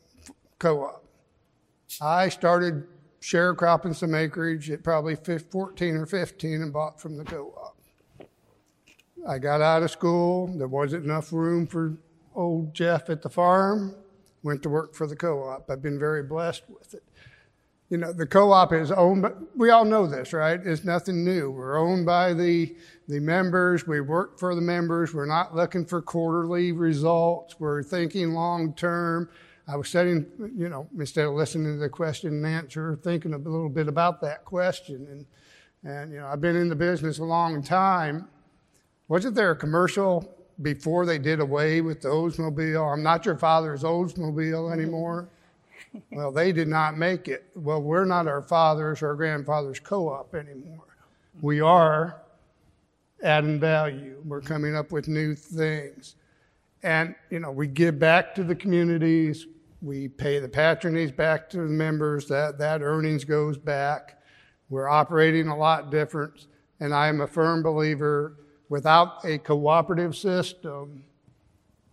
co-op. 0.58 1.04
I 2.00 2.28
started 2.28 2.84
sharecropping 3.20 3.94
some 3.94 4.14
acreage 4.14 4.70
at 4.70 4.84
probably 4.84 5.16
14 5.16 5.96
or 5.96 6.06
15 6.06 6.62
and 6.62 6.72
bought 6.72 7.00
from 7.00 7.16
the 7.16 7.24
co-op. 7.24 7.76
I 9.28 9.38
got 9.38 9.60
out 9.60 9.82
of 9.82 9.90
school. 9.90 10.46
There 10.46 10.68
wasn't 10.68 11.04
enough 11.04 11.32
room 11.32 11.66
for 11.66 11.98
old 12.34 12.72
Jeff 12.74 13.10
at 13.10 13.22
the 13.22 13.28
farm. 13.28 13.94
Went 14.42 14.62
to 14.62 14.68
work 14.68 14.94
for 14.94 15.06
the 15.06 15.16
co-op. 15.16 15.68
I've 15.68 15.82
been 15.82 15.98
very 15.98 16.22
blessed 16.22 16.62
with 16.68 16.94
it. 16.94 17.02
You 17.90 17.98
know, 17.98 18.12
the 18.12 18.26
co-op 18.26 18.72
is 18.72 18.92
owned. 18.92 19.22
By, 19.22 19.30
we 19.56 19.70
all 19.70 19.84
know 19.84 20.06
this, 20.06 20.32
right? 20.32 20.60
It's 20.62 20.84
nothing 20.84 21.24
new. 21.24 21.50
We're 21.50 21.78
owned 21.78 22.06
by 22.06 22.34
the 22.34 22.76
the 23.08 23.20
members. 23.20 23.86
We 23.86 24.00
work 24.00 24.38
for 24.38 24.54
the 24.54 24.60
members. 24.60 25.14
We're 25.14 25.26
not 25.26 25.56
looking 25.56 25.86
for 25.86 26.02
quarterly 26.02 26.72
results. 26.72 27.58
We're 27.58 27.82
thinking 27.82 28.32
long 28.32 28.74
term. 28.74 29.30
I 29.66 29.76
was 29.76 29.88
sitting, 29.88 30.26
you 30.56 30.68
know, 30.68 30.88
instead 30.98 31.26
of 31.26 31.34
listening 31.34 31.74
to 31.74 31.78
the 31.78 31.88
question 31.88 32.32
and 32.32 32.46
answer, 32.46 32.98
thinking 33.02 33.34
a 33.34 33.38
little 33.38 33.68
bit 33.68 33.88
about 33.88 34.20
that 34.22 34.44
question. 34.44 35.06
And, 35.10 35.26
and 35.90 36.12
you 36.12 36.18
know, 36.18 36.26
I've 36.26 36.40
been 36.40 36.56
in 36.56 36.68
the 36.68 36.76
business 36.76 37.18
a 37.18 37.24
long 37.24 37.62
time 37.62 38.28
wasn't 39.08 39.34
there 39.36 39.52
a 39.52 39.56
commercial 39.56 40.36
before 40.60 41.06
they 41.06 41.18
did 41.18 41.40
away 41.40 41.80
with 41.80 42.02
the 42.02 42.08
Oldsmobile? 42.08 42.92
I'm 42.92 43.02
not 43.02 43.24
your 43.24 43.38
father's 43.38 43.82
Oldsmobile 43.82 44.70
anymore. 44.70 45.30
Well, 46.12 46.32
they 46.32 46.52
did 46.52 46.68
not 46.68 46.96
make 46.96 47.28
it. 47.28 47.44
Well, 47.54 47.82
we're 47.82 48.04
not 48.04 48.26
our 48.26 48.42
father's 48.42 49.02
or 49.02 49.14
grandfather's 49.14 49.80
co 49.80 50.08
op 50.08 50.34
anymore. 50.34 50.84
We 51.40 51.60
are 51.60 52.22
adding 53.22 53.60
value. 53.60 54.22
We're 54.24 54.40
coming 54.40 54.76
up 54.76 54.92
with 54.92 55.08
new 55.08 55.34
things. 55.34 56.16
And, 56.82 57.14
you 57.30 57.40
know, 57.40 57.50
we 57.50 57.66
give 57.66 57.98
back 57.98 58.34
to 58.36 58.44
the 58.44 58.54
communities. 58.54 59.46
We 59.82 60.08
pay 60.08 60.38
the 60.38 60.48
patronage 60.48 61.16
back 61.16 61.48
to 61.50 61.58
the 61.58 61.64
members. 61.64 62.26
That, 62.26 62.58
that 62.58 62.82
earnings 62.82 63.24
goes 63.24 63.56
back. 63.58 64.22
We're 64.68 64.88
operating 64.88 65.48
a 65.48 65.56
lot 65.56 65.90
different. 65.90 66.46
And 66.80 66.94
I 66.94 67.08
am 67.08 67.20
a 67.20 67.26
firm 67.26 67.62
believer 67.62 68.36
Without 68.68 69.24
a 69.24 69.38
cooperative 69.38 70.14
system, 70.14 71.04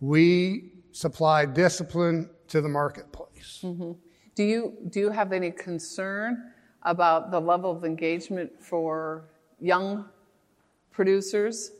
we 0.00 0.72
supply 0.92 1.46
discipline 1.46 2.28
to 2.48 2.60
the 2.60 2.68
marketplace. 2.68 3.25
Mm-hmm. 3.42 3.92
Do 4.34 4.44
you 4.44 4.76
do 4.90 5.00
you 5.00 5.10
have 5.10 5.32
any 5.32 5.50
concern 5.50 6.52
about 6.82 7.30
the 7.30 7.40
level 7.40 7.70
of 7.70 7.84
engagement 7.84 8.50
for 8.60 9.24
young 9.60 10.04
producers, 10.92 11.72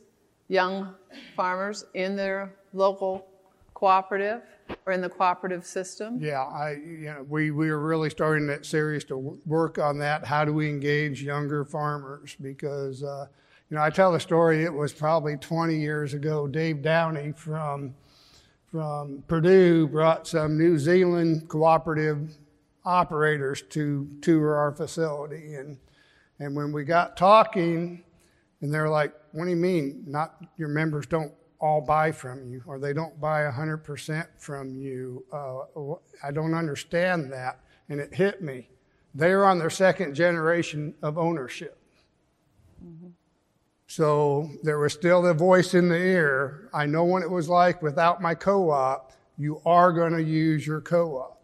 young 0.47 0.93
farmers 1.35 1.85
in 1.93 2.15
their 2.15 2.55
local 2.73 3.27
cooperative 3.73 4.41
or 4.85 4.93
in 4.93 5.01
the 5.01 5.09
cooperative 5.09 5.65
system? 5.65 6.17
Yeah, 6.19 6.41
I, 6.41 6.71
you 6.71 7.05
know, 7.05 7.25
we, 7.29 7.51
we 7.51 7.69
are 7.69 7.79
really 7.79 8.09
starting 8.09 8.47
that 8.47 8.65
series 8.65 9.03
to 9.05 9.17
work 9.45 9.77
on 9.77 9.97
that. 9.99 10.25
How 10.25 10.43
do 10.43 10.53
we 10.53 10.67
engage 10.67 11.21
younger 11.21 11.63
farmers? 11.63 12.35
Because 12.41 13.03
uh, 13.03 13.27
you 13.69 13.75
know, 13.75 13.83
I 13.83 13.89
tell 13.89 14.11
the 14.11 14.19
story, 14.19 14.63
it 14.63 14.73
was 14.73 14.93
probably 14.93 15.35
20 15.35 15.77
years 15.77 16.13
ago. 16.13 16.47
Dave 16.47 16.81
Downey 16.81 17.33
from, 17.33 17.93
from 18.71 19.23
Purdue 19.27 19.87
brought 19.87 20.27
some 20.27 20.57
New 20.57 20.77
Zealand 20.77 21.47
cooperative 21.47 22.37
operators 22.85 23.61
to 23.69 24.07
tour 24.21 24.55
our 24.55 24.71
facility. 24.71 25.55
And, 25.55 25.77
and 26.39 26.55
when 26.55 26.71
we 26.71 26.83
got 26.83 27.17
talking, 27.17 28.03
and 28.61 28.73
they're 28.73 28.89
like, 28.89 29.13
what 29.31 29.45
do 29.45 29.49
you 29.49 29.55
mean? 29.55 30.03
Not 30.07 30.41
your 30.57 30.69
members 30.69 31.05
don't 31.05 31.31
all 31.59 31.81
buy 31.81 32.11
from 32.11 32.47
you, 32.47 32.61
or 32.65 32.79
they 32.79 32.93
don't 32.93 33.19
buy 33.19 33.41
100% 33.41 34.27
from 34.37 34.75
you. 34.75 35.23
Uh, 35.31 35.93
I 36.23 36.31
don't 36.31 36.53
understand 36.53 37.31
that. 37.31 37.59
And 37.89 37.99
it 37.99 38.13
hit 38.13 38.41
me. 38.41 38.69
They're 39.15 39.45
on 39.45 39.57
their 39.57 39.69
second 39.69 40.13
generation 40.13 40.93
of 41.01 41.17
ownership. 41.17 41.77
Mm-hmm. 42.83 43.07
So 43.87 44.49
there 44.63 44.79
was 44.79 44.91
still 44.91 45.21
the 45.21 45.33
voice 45.33 45.73
in 45.73 45.87
the 45.87 45.95
ear. 45.95 46.69
I 46.73 46.85
know 46.85 47.05
what 47.05 47.23
it 47.23 47.31
was 47.31 47.47
like 47.47 47.81
without 47.81 48.21
my 48.21 48.35
co 48.35 48.69
op. 48.69 49.13
You 49.37 49.61
are 49.65 49.93
going 49.93 50.11
to 50.13 50.21
use 50.21 50.67
your 50.67 50.81
co 50.81 51.17
op. 51.17 51.41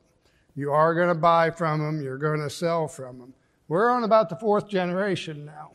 You 0.55 0.71
are 0.71 0.93
going 0.93 1.07
to 1.07 1.15
buy 1.15 1.49
from 1.51 1.79
them. 1.79 2.01
You're 2.01 2.17
going 2.17 2.41
to 2.41 2.49
sell 2.49 2.87
from 2.87 3.17
them. 3.17 3.33
We're 3.69 3.89
on 3.89 4.03
about 4.03 4.29
the 4.29 4.35
fourth 4.35 4.67
generation 4.67 5.45
now. 5.45 5.71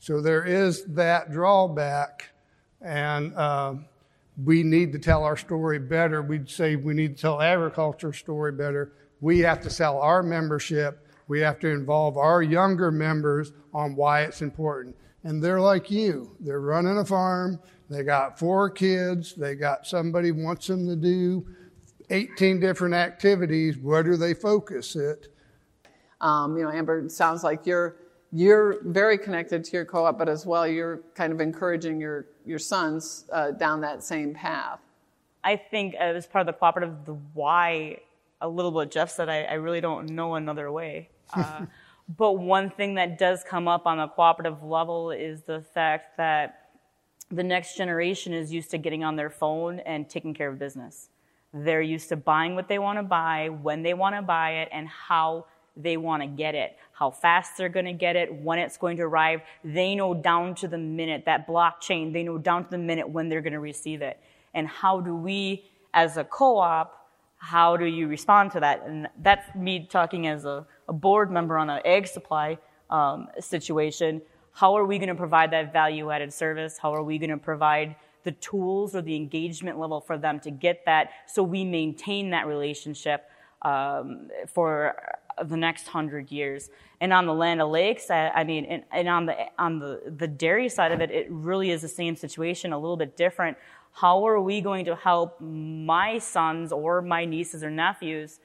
So 0.00 0.20
there 0.20 0.44
is 0.44 0.84
that 0.86 1.30
drawback. 1.30 2.30
And 2.80 3.32
uh, 3.34 3.74
we 4.44 4.64
need 4.64 4.92
to 4.92 4.98
tell 4.98 5.22
our 5.22 5.36
story 5.36 5.78
better. 5.78 6.22
We'd 6.22 6.50
say 6.50 6.74
we 6.74 6.92
need 6.92 7.16
to 7.16 7.22
tell 7.22 7.40
agriculture 7.40 8.12
story 8.12 8.52
better. 8.52 8.92
We 9.20 9.38
have 9.40 9.60
to 9.60 9.70
sell 9.70 9.98
our 10.00 10.22
membership. 10.24 11.06
We 11.28 11.40
have 11.40 11.60
to 11.60 11.68
involve 11.68 12.16
our 12.16 12.42
younger 12.42 12.90
members 12.90 13.52
on 13.72 13.94
why 13.94 14.22
it's 14.22 14.42
important 14.42 14.96
and 15.24 15.42
they're 15.42 15.60
like 15.60 15.90
you. 15.90 16.36
They're 16.40 16.60
running 16.60 16.98
a 16.98 17.04
farm. 17.04 17.60
They 17.88 18.02
got 18.02 18.38
four 18.38 18.70
kids. 18.70 19.34
They 19.34 19.54
got 19.54 19.86
somebody 19.86 20.32
wants 20.32 20.66
them 20.66 20.86
to 20.86 20.96
do 20.96 21.46
18 22.10 22.60
different 22.60 22.94
activities. 22.94 23.78
Where 23.78 24.02
do 24.02 24.16
they 24.16 24.34
focus 24.34 24.96
it? 24.96 25.28
Um, 26.20 26.56
you 26.56 26.62
know, 26.62 26.70
Amber, 26.70 27.00
it 27.00 27.12
sounds 27.12 27.42
like 27.42 27.66
you're 27.66 27.96
you're 28.32 28.82
very 28.84 29.18
connected 29.18 29.64
to 29.64 29.72
your 29.72 29.84
co-op, 29.84 30.16
but 30.16 30.28
as 30.28 30.46
well, 30.46 30.66
you're 30.66 31.00
kind 31.14 31.32
of 31.32 31.40
encouraging 31.40 32.00
your 32.00 32.26
your 32.44 32.58
sons 32.58 33.24
uh, 33.32 33.50
down 33.52 33.80
that 33.80 34.02
same 34.02 34.34
path. 34.34 34.80
I 35.42 35.56
think 35.56 35.94
as 35.94 36.26
part 36.26 36.42
of 36.42 36.46
the 36.46 36.52
cooperative, 36.52 37.04
the 37.06 37.14
why 37.34 37.98
a 38.40 38.48
little 38.48 38.70
bit 38.70 38.90
Jeff 38.90 39.10
said, 39.10 39.28
I, 39.28 39.42
I 39.42 39.54
really 39.54 39.80
don't 39.80 40.10
know 40.10 40.34
another 40.34 40.70
way. 40.70 41.08
Uh, 41.32 41.66
but 42.16 42.32
one 42.32 42.70
thing 42.70 42.94
that 42.94 43.18
does 43.18 43.44
come 43.44 43.68
up 43.68 43.86
on 43.86 43.98
the 43.98 44.08
cooperative 44.08 44.62
level 44.62 45.10
is 45.10 45.42
the 45.42 45.60
fact 45.60 46.16
that 46.16 46.70
the 47.30 47.44
next 47.44 47.76
generation 47.76 48.32
is 48.32 48.52
used 48.52 48.70
to 48.72 48.78
getting 48.78 49.04
on 49.04 49.14
their 49.14 49.30
phone 49.30 49.78
and 49.80 50.08
taking 50.08 50.34
care 50.34 50.48
of 50.48 50.58
business. 50.58 51.08
They're 51.54 51.82
used 51.82 52.08
to 52.08 52.16
buying 52.16 52.56
what 52.56 52.68
they 52.68 52.78
want 52.78 52.98
to 52.98 53.04
buy, 53.04 53.48
when 53.48 53.82
they 53.82 53.94
want 53.94 54.16
to 54.16 54.22
buy 54.22 54.62
it, 54.62 54.68
and 54.72 54.88
how 54.88 55.46
they 55.76 55.96
want 55.96 56.22
to 56.22 56.26
get 56.26 56.56
it, 56.56 56.76
how 56.92 57.10
fast 57.10 57.56
they're 57.56 57.68
going 57.68 57.86
to 57.86 57.92
get 57.92 58.16
it, 58.16 58.32
when 58.34 58.58
it's 58.58 58.76
going 58.76 58.96
to 58.96 59.04
arrive. 59.04 59.42
They 59.64 59.94
know 59.94 60.12
down 60.14 60.56
to 60.56 60.68
the 60.68 60.78
minute, 60.78 61.24
that 61.26 61.46
blockchain, 61.46 62.12
they 62.12 62.24
know 62.24 62.38
down 62.38 62.64
to 62.64 62.70
the 62.70 62.78
minute 62.78 63.08
when 63.08 63.28
they're 63.28 63.40
going 63.40 63.52
to 63.52 63.60
receive 63.60 64.02
it. 64.02 64.18
And 64.52 64.66
how 64.66 65.00
do 65.00 65.14
we, 65.14 65.64
as 65.94 66.16
a 66.16 66.24
co 66.24 66.58
op, 66.58 67.00
how 67.40 67.76
do 67.76 67.86
you 67.86 68.06
respond 68.06 68.50
to 68.52 68.60
that? 68.60 68.82
And 68.86 69.08
that's 69.22 69.54
me 69.54 69.88
talking 69.90 70.26
as 70.26 70.44
a, 70.44 70.66
a 70.90 70.92
board 70.92 71.30
member 71.30 71.56
on 71.56 71.70
an 71.70 71.80
egg 71.86 72.06
supply 72.06 72.58
um, 72.90 73.28
situation. 73.38 74.20
How 74.52 74.74
are 74.74 74.84
we 74.84 74.98
going 74.98 75.08
to 75.08 75.14
provide 75.14 75.52
that 75.52 75.72
value 75.72 76.10
added 76.10 76.34
service? 76.34 76.76
How 76.76 76.92
are 76.92 77.02
we 77.02 77.16
going 77.16 77.30
to 77.30 77.38
provide 77.38 77.96
the 78.24 78.32
tools 78.32 78.94
or 78.94 79.00
the 79.00 79.16
engagement 79.16 79.78
level 79.78 80.00
for 80.00 80.18
them 80.18 80.40
to 80.40 80.50
get 80.50 80.84
that 80.84 81.12
so 81.26 81.42
we 81.42 81.64
maintain 81.64 82.30
that 82.30 82.46
relationship 82.46 83.30
um, 83.62 84.28
for 84.46 84.96
the 85.42 85.56
next 85.56 85.88
hundred 85.88 86.30
years? 86.30 86.68
And 87.00 87.14
on 87.14 87.24
the 87.24 87.32
Land 87.32 87.62
O'Lakes, 87.62 88.10
I, 88.10 88.28
I 88.28 88.44
mean, 88.44 88.66
and, 88.66 88.82
and 88.92 89.08
on 89.08 89.24
the 89.24 89.36
on 89.58 89.78
the 89.78 90.02
the 90.18 90.28
dairy 90.28 90.68
side 90.68 90.92
of 90.92 91.00
it, 91.00 91.10
it 91.10 91.28
really 91.30 91.70
is 91.70 91.80
the 91.80 91.88
same 91.88 92.14
situation, 92.16 92.74
a 92.74 92.78
little 92.78 92.98
bit 92.98 93.16
different 93.16 93.56
how 93.92 94.26
are 94.26 94.40
we 94.40 94.60
going 94.60 94.84
to 94.84 94.96
help 94.96 95.40
my 95.40 96.18
sons 96.18 96.72
or 96.72 97.02
my 97.02 97.24
nieces 97.24 97.62
or 97.62 97.70
nephews? 97.70 98.40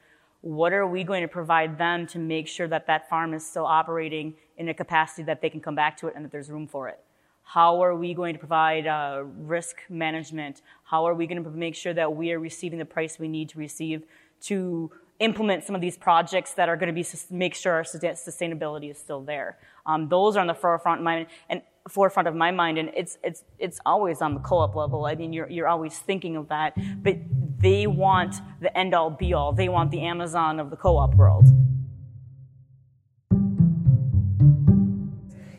What 0.46 0.72
are 0.72 0.86
we 0.86 1.02
going 1.02 1.22
to 1.22 1.28
provide 1.28 1.76
them 1.76 2.06
to 2.06 2.20
make 2.20 2.46
sure 2.46 2.68
that 2.68 2.86
that 2.86 3.08
farm 3.08 3.34
is 3.34 3.44
still 3.44 3.66
operating 3.66 4.34
in 4.56 4.68
a 4.68 4.74
capacity 4.74 5.24
that 5.24 5.40
they 5.40 5.50
can 5.50 5.60
come 5.60 5.74
back 5.74 5.96
to 5.96 6.06
it 6.06 6.14
and 6.14 6.24
that 6.24 6.30
there's 6.30 6.52
room 6.52 6.68
for 6.68 6.88
it? 6.88 7.00
How 7.42 7.82
are 7.82 7.96
we 7.96 8.14
going 8.14 8.32
to 8.32 8.38
provide 8.38 8.86
uh, 8.86 9.24
risk 9.24 9.78
management? 9.88 10.62
How 10.84 11.04
are 11.04 11.14
we 11.14 11.26
going 11.26 11.42
to 11.42 11.50
make 11.50 11.74
sure 11.74 11.92
that 11.94 12.14
we 12.14 12.30
are 12.30 12.38
receiving 12.38 12.78
the 12.78 12.84
price 12.84 13.18
we 13.18 13.26
need 13.26 13.48
to 13.48 13.58
receive 13.58 14.04
to 14.42 14.92
implement 15.18 15.64
some 15.64 15.74
of 15.74 15.80
these 15.80 15.98
projects 15.98 16.54
that 16.54 16.68
are 16.68 16.76
going 16.76 16.94
to 16.94 17.02
be 17.02 17.04
make 17.28 17.56
sure 17.56 17.72
our 17.72 17.82
sustainability 17.82 18.88
is 18.88 18.98
still 18.98 19.22
there? 19.22 19.58
Um, 19.84 20.08
those 20.08 20.36
are 20.36 20.40
on 20.40 20.46
the 20.46 20.54
forefront 20.54 21.00
of 21.00 21.04
my 21.04 21.26
and 21.48 21.60
forefront 21.88 22.28
of 22.28 22.34
my 22.34 22.50
mind, 22.50 22.78
and 22.78 22.90
it's 22.94 23.18
it's 23.22 23.44
it's 23.58 23.80
always 23.86 24.20
on 24.20 24.34
the 24.34 24.40
co-op 24.40 24.74
level. 24.74 25.06
I 25.06 25.14
mean, 25.14 25.32
you're 25.32 25.48
you're 25.48 25.68
always 25.68 25.98
thinking 25.98 26.36
of 26.36 26.48
that, 26.48 26.74
but 27.02 27.16
they 27.58 27.86
want 27.86 28.36
the 28.60 28.76
end 28.76 28.94
all 28.94 29.10
be 29.10 29.32
all. 29.32 29.52
They 29.52 29.68
want 29.68 29.90
the 29.90 30.02
Amazon 30.02 30.60
of 30.60 30.70
the 30.70 30.76
co-op 30.76 31.14
world. 31.14 31.46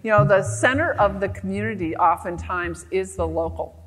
You 0.04 0.12
know, 0.13 0.24
the 0.24 0.42
center 0.42 0.94
of 0.94 1.20
the 1.20 1.28
community 1.30 1.96
oftentimes 1.96 2.86
is 2.92 3.16
the 3.16 3.28
local. 3.28 3.84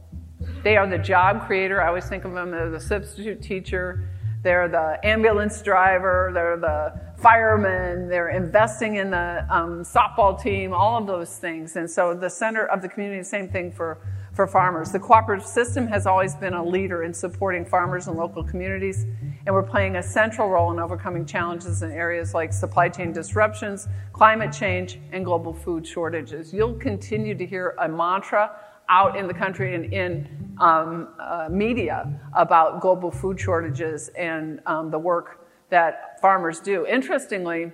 They 0.62 0.76
are 0.76 0.86
the 0.86 0.98
job 0.98 1.46
creator. 1.46 1.80
I 1.82 1.88
always 1.88 2.06
think 2.06 2.24
of 2.24 2.34
them 2.34 2.52
as 2.52 2.72
a 2.74 2.80
substitute 2.80 3.40
teacher. 3.40 4.08
They're 4.42 4.68
the 4.68 4.98
ambulance 5.04 5.60
driver. 5.62 6.30
They're 6.32 6.56
the 6.56 7.10
firemen, 7.20 8.08
they're 8.08 8.30
investing 8.30 8.96
in 8.96 9.10
the 9.10 9.46
um, 9.50 9.82
softball 9.82 10.40
team, 10.40 10.72
all 10.72 10.96
of 10.96 11.06
those 11.06 11.36
things. 11.36 11.76
And 11.76 11.88
so 11.88 12.14
the 12.14 12.30
center 12.30 12.66
of 12.66 12.80
the 12.80 12.88
community, 12.88 13.22
same 13.22 13.48
thing 13.48 13.70
for, 13.70 13.98
for 14.32 14.46
farmers. 14.46 14.90
The 14.90 15.00
cooperative 15.00 15.46
system 15.46 15.86
has 15.88 16.06
always 16.06 16.34
been 16.34 16.54
a 16.54 16.64
leader 16.64 17.02
in 17.02 17.12
supporting 17.12 17.66
farmers 17.66 18.08
and 18.08 18.16
local 18.16 18.42
communities, 18.42 19.04
and 19.46 19.54
we're 19.54 19.62
playing 19.62 19.96
a 19.96 20.02
central 20.02 20.48
role 20.48 20.72
in 20.72 20.78
overcoming 20.78 21.26
challenges 21.26 21.82
in 21.82 21.90
areas 21.90 22.32
like 22.32 22.52
supply 22.54 22.88
chain 22.88 23.12
disruptions, 23.12 23.86
climate 24.14 24.52
change, 24.52 24.98
and 25.12 25.24
global 25.24 25.52
food 25.52 25.86
shortages. 25.86 26.54
You'll 26.54 26.74
continue 26.74 27.34
to 27.34 27.44
hear 27.44 27.74
a 27.78 27.88
mantra 27.88 28.50
out 28.90 29.16
in 29.16 29.26
the 29.26 29.34
country 29.34 29.74
and 29.74 29.92
in 29.92 30.54
um, 30.58 31.08
uh, 31.18 31.48
media 31.50 32.12
about 32.34 32.80
global 32.80 33.10
food 33.10 33.40
shortages 33.40 34.08
and 34.08 34.60
um, 34.66 34.90
the 34.90 34.98
work 34.98 35.46
that 35.70 36.20
farmers 36.20 36.60
do. 36.60 36.86
Interestingly, 36.86 37.72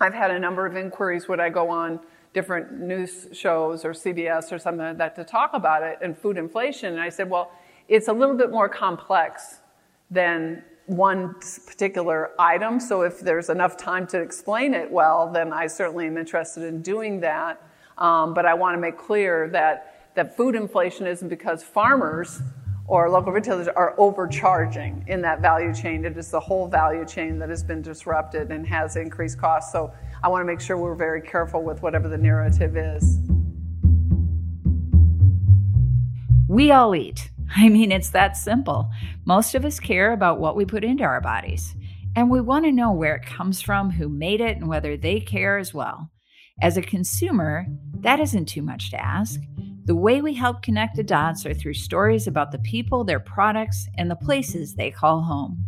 I've 0.00 0.14
had 0.14 0.32
a 0.32 0.38
number 0.38 0.66
of 0.66 0.76
inquiries 0.76 1.28
when 1.28 1.38
I 1.38 1.48
go 1.48 1.68
on 1.68 2.00
different 2.32 2.72
news 2.80 3.28
shows 3.32 3.84
or 3.84 3.92
CBS 3.92 4.50
or 4.50 4.58
something 4.58 4.84
like 4.84 4.98
that 4.98 5.14
to 5.16 5.24
talk 5.24 5.50
about 5.52 5.82
it 5.82 5.98
and 6.02 6.16
food 6.16 6.38
inflation. 6.38 6.92
And 6.94 7.00
I 7.00 7.10
said, 7.10 7.28
well, 7.28 7.52
it's 7.88 8.08
a 8.08 8.12
little 8.12 8.36
bit 8.36 8.50
more 8.50 8.68
complex 8.68 9.58
than 10.10 10.64
one 10.86 11.34
particular 11.66 12.30
item. 12.38 12.80
So 12.80 13.02
if 13.02 13.20
there's 13.20 13.50
enough 13.50 13.76
time 13.76 14.06
to 14.08 14.20
explain 14.20 14.74
it 14.74 14.90
well, 14.90 15.30
then 15.30 15.52
I 15.52 15.66
certainly 15.66 16.06
am 16.06 16.16
interested 16.16 16.64
in 16.64 16.82
doing 16.82 17.20
that. 17.20 17.62
Um, 17.98 18.34
but 18.34 18.46
I 18.46 18.54
want 18.54 18.76
to 18.76 18.80
make 18.80 18.98
clear 18.98 19.48
that, 19.50 20.01
that 20.14 20.36
food 20.36 20.54
inflation 20.54 21.06
isn't 21.06 21.28
because 21.28 21.62
farmers 21.62 22.42
or 22.86 23.08
local 23.08 23.32
retailers 23.32 23.68
are 23.68 23.94
overcharging 23.98 25.04
in 25.08 25.22
that 25.22 25.40
value 25.40 25.72
chain. 25.72 26.04
It 26.04 26.16
is 26.16 26.30
the 26.30 26.40
whole 26.40 26.68
value 26.68 27.06
chain 27.06 27.38
that 27.38 27.48
has 27.48 27.62
been 27.62 27.80
disrupted 27.80 28.50
and 28.50 28.66
has 28.66 28.96
increased 28.96 29.38
costs. 29.38 29.72
So 29.72 29.92
I 30.22 30.28
want 30.28 30.42
to 30.42 30.44
make 30.44 30.60
sure 30.60 30.76
we're 30.76 30.94
very 30.94 31.22
careful 31.22 31.62
with 31.62 31.82
whatever 31.82 32.08
the 32.08 32.18
narrative 32.18 32.76
is. 32.76 33.18
We 36.48 36.70
all 36.70 36.94
eat. 36.94 37.30
I 37.56 37.68
mean, 37.68 37.92
it's 37.92 38.10
that 38.10 38.36
simple. 38.36 38.90
Most 39.24 39.54
of 39.54 39.64
us 39.64 39.80
care 39.80 40.12
about 40.12 40.40
what 40.40 40.56
we 40.56 40.64
put 40.64 40.84
into 40.84 41.04
our 41.04 41.20
bodies. 41.20 41.74
And 42.14 42.30
we 42.30 42.42
want 42.42 42.66
to 42.66 42.72
know 42.72 42.92
where 42.92 43.14
it 43.14 43.24
comes 43.24 43.62
from, 43.62 43.90
who 43.90 44.08
made 44.10 44.42
it, 44.42 44.58
and 44.58 44.68
whether 44.68 44.98
they 44.98 45.20
care 45.20 45.56
as 45.56 45.72
well. 45.72 46.10
As 46.60 46.76
a 46.76 46.82
consumer, 46.82 47.66
that 48.00 48.20
isn't 48.20 48.46
too 48.46 48.60
much 48.60 48.90
to 48.90 49.02
ask. 49.02 49.40
The 49.84 49.96
way 49.96 50.22
we 50.22 50.32
help 50.34 50.62
connect 50.62 50.94
the 50.94 51.02
dots 51.02 51.44
are 51.44 51.52
through 51.52 51.74
stories 51.74 52.28
about 52.28 52.52
the 52.52 52.60
people, 52.60 53.02
their 53.02 53.18
products, 53.18 53.88
and 53.98 54.08
the 54.08 54.14
places 54.14 54.76
they 54.76 54.92
call 54.92 55.22
home. 55.22 55.64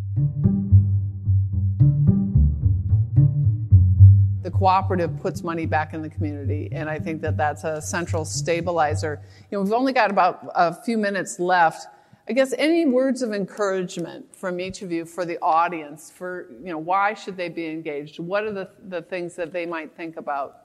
The 4.42 4.53
cooperative 4.53 5.18
puts 5.20 5.42
money 5.42 5.66
back 5.66 5.94
in 5.94 6.03
the 6.03 6.09
community, 6.09 6.68
and 6.70 6.88
I 6.88 6.96
think 7.00 7.22
that 7.22 7.37
that's 7.37 7.64
a 7.64 7.83
central 7.83 8.24
stabilizer. 8.24 9.20
You 9.50 9.59
know, 9.59 9.64
we've 9.64 9.72
only 9.72 9.92
got 9.92 10.12
about 10.12 10.48
a 10.55 10.72
few 10.72 10.96
minutes 10.96 11.40
left. 11.40 11.88
I 12.29 12.35
guess 12.35 12.55
any 12.57 12.87
words 12.87 13.20
of 13.20 13.33
encouragement 13.33 14.33
from 14.37 14.61
each 14.61 14.83
of 14.83 14.92
you 14.92 15.07
for 15.07 15.24
the 15.24 15.40
audience 15.42 16.12
for, 16.12 16.53
you 16.62 16.70
know, 16.70 16.79
why 16.79 17.14
should 17.14 17.37
they 17.37 17.48
be 17.48 17.66
engaged? 17.66 18.20
What 18.20 18.44
are 18.44 18.53
the, 18.53 18.70
the 18.87 19.03
things 19.03 19.35
that 19.35 19.53
they 19.53 19.66
might 19.66 19.96
think 19.96 20.18
about? 20.18 20.63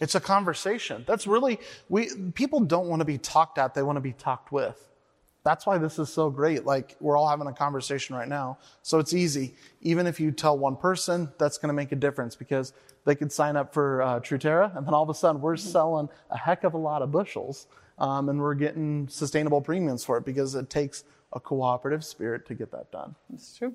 It's 0.00 0.14
a 0.14 0.20
conversation. 0.20 1.04
That's 1.06 1.26
really, 1.26 1.58
we, 1.88 2.10
people 2.34 2.60
don't 2.60 2.88
want 2.88 3.00
to 3.00 3.04
be 3.04 3.18
talked 3.18 3.58
at, 3.58 3.74
they 3.74 3.82
want 3.82 3.96
to 3.96 4.00
be 4.00 4.12
talked 4.12 4.52
with. 4.52 4.88
That's 5.44 5.66
why 5.66 5.78
this 5.78 5.98
is 5.98 6.08
so 6.08 6.30
great. 6.30 6.64
Like, 6.64 6.96
we're 7.00 7.16
all 7.16 7.28
having 7.28 7.48
a 7.48 7.52
conversation 7.52 8.14
right 8.14 8.28
now. 8.28 8.58
So 8.82 9.00
it's 9.00 9.12
easy. 9.12 9.54
Even 9.80 10.06
if 10.06 10.20
you 10.20 10.30
tell 10.30 10.56
one 10.56 10.76
person, 10.76 11.32
that's 11.38 11.58
going 11.58 11.68
to 11.68 11.74
make 11.74 11.90
a 11.90 11.96
difference 11.96 12.36
because 12.36 12.72
they 13.04 13.16
could 13.16 13.32
sign 13.32 13.56
up 13.56 13.74
for 13.74 14.02
uh, 14.02 14.20
Truterra, 14.20 14.76
and 14.76 14.86
then 14.86 14.94
all 14.94 15.02
of 15.02 15.10
a 15.10 15.14
sudden 15.14 15.40
we're 15.40 15.56
selling 15.56 16.08
a 16.30 16.38
heck 16.38 16.62
of 16.62 16.74
a 16.74 16.78
lot 16.78 17.02
of 17.02 17.10
bushels, 17.10 17.66
um, 17.98 18.28
and 18.28 18.40
we're 18.40 18.54
getting 18.54 19.08
sustainable 19.08 19.60
premiums 19.60 20.04
for 20.04 20.16
it 20.18 20.24
because 20.24 20.54
it 20.54 20.70
takes 20.70 21.02
a 21.32 21.40
cooperative 21.40 22.04
spirit 22.04 22.46
to 22.46 22.54
get 22.54 22.70
that 22.70 22.92
done. 22.92 23.16
That's 23.28 23.56
true. 23.56 23.74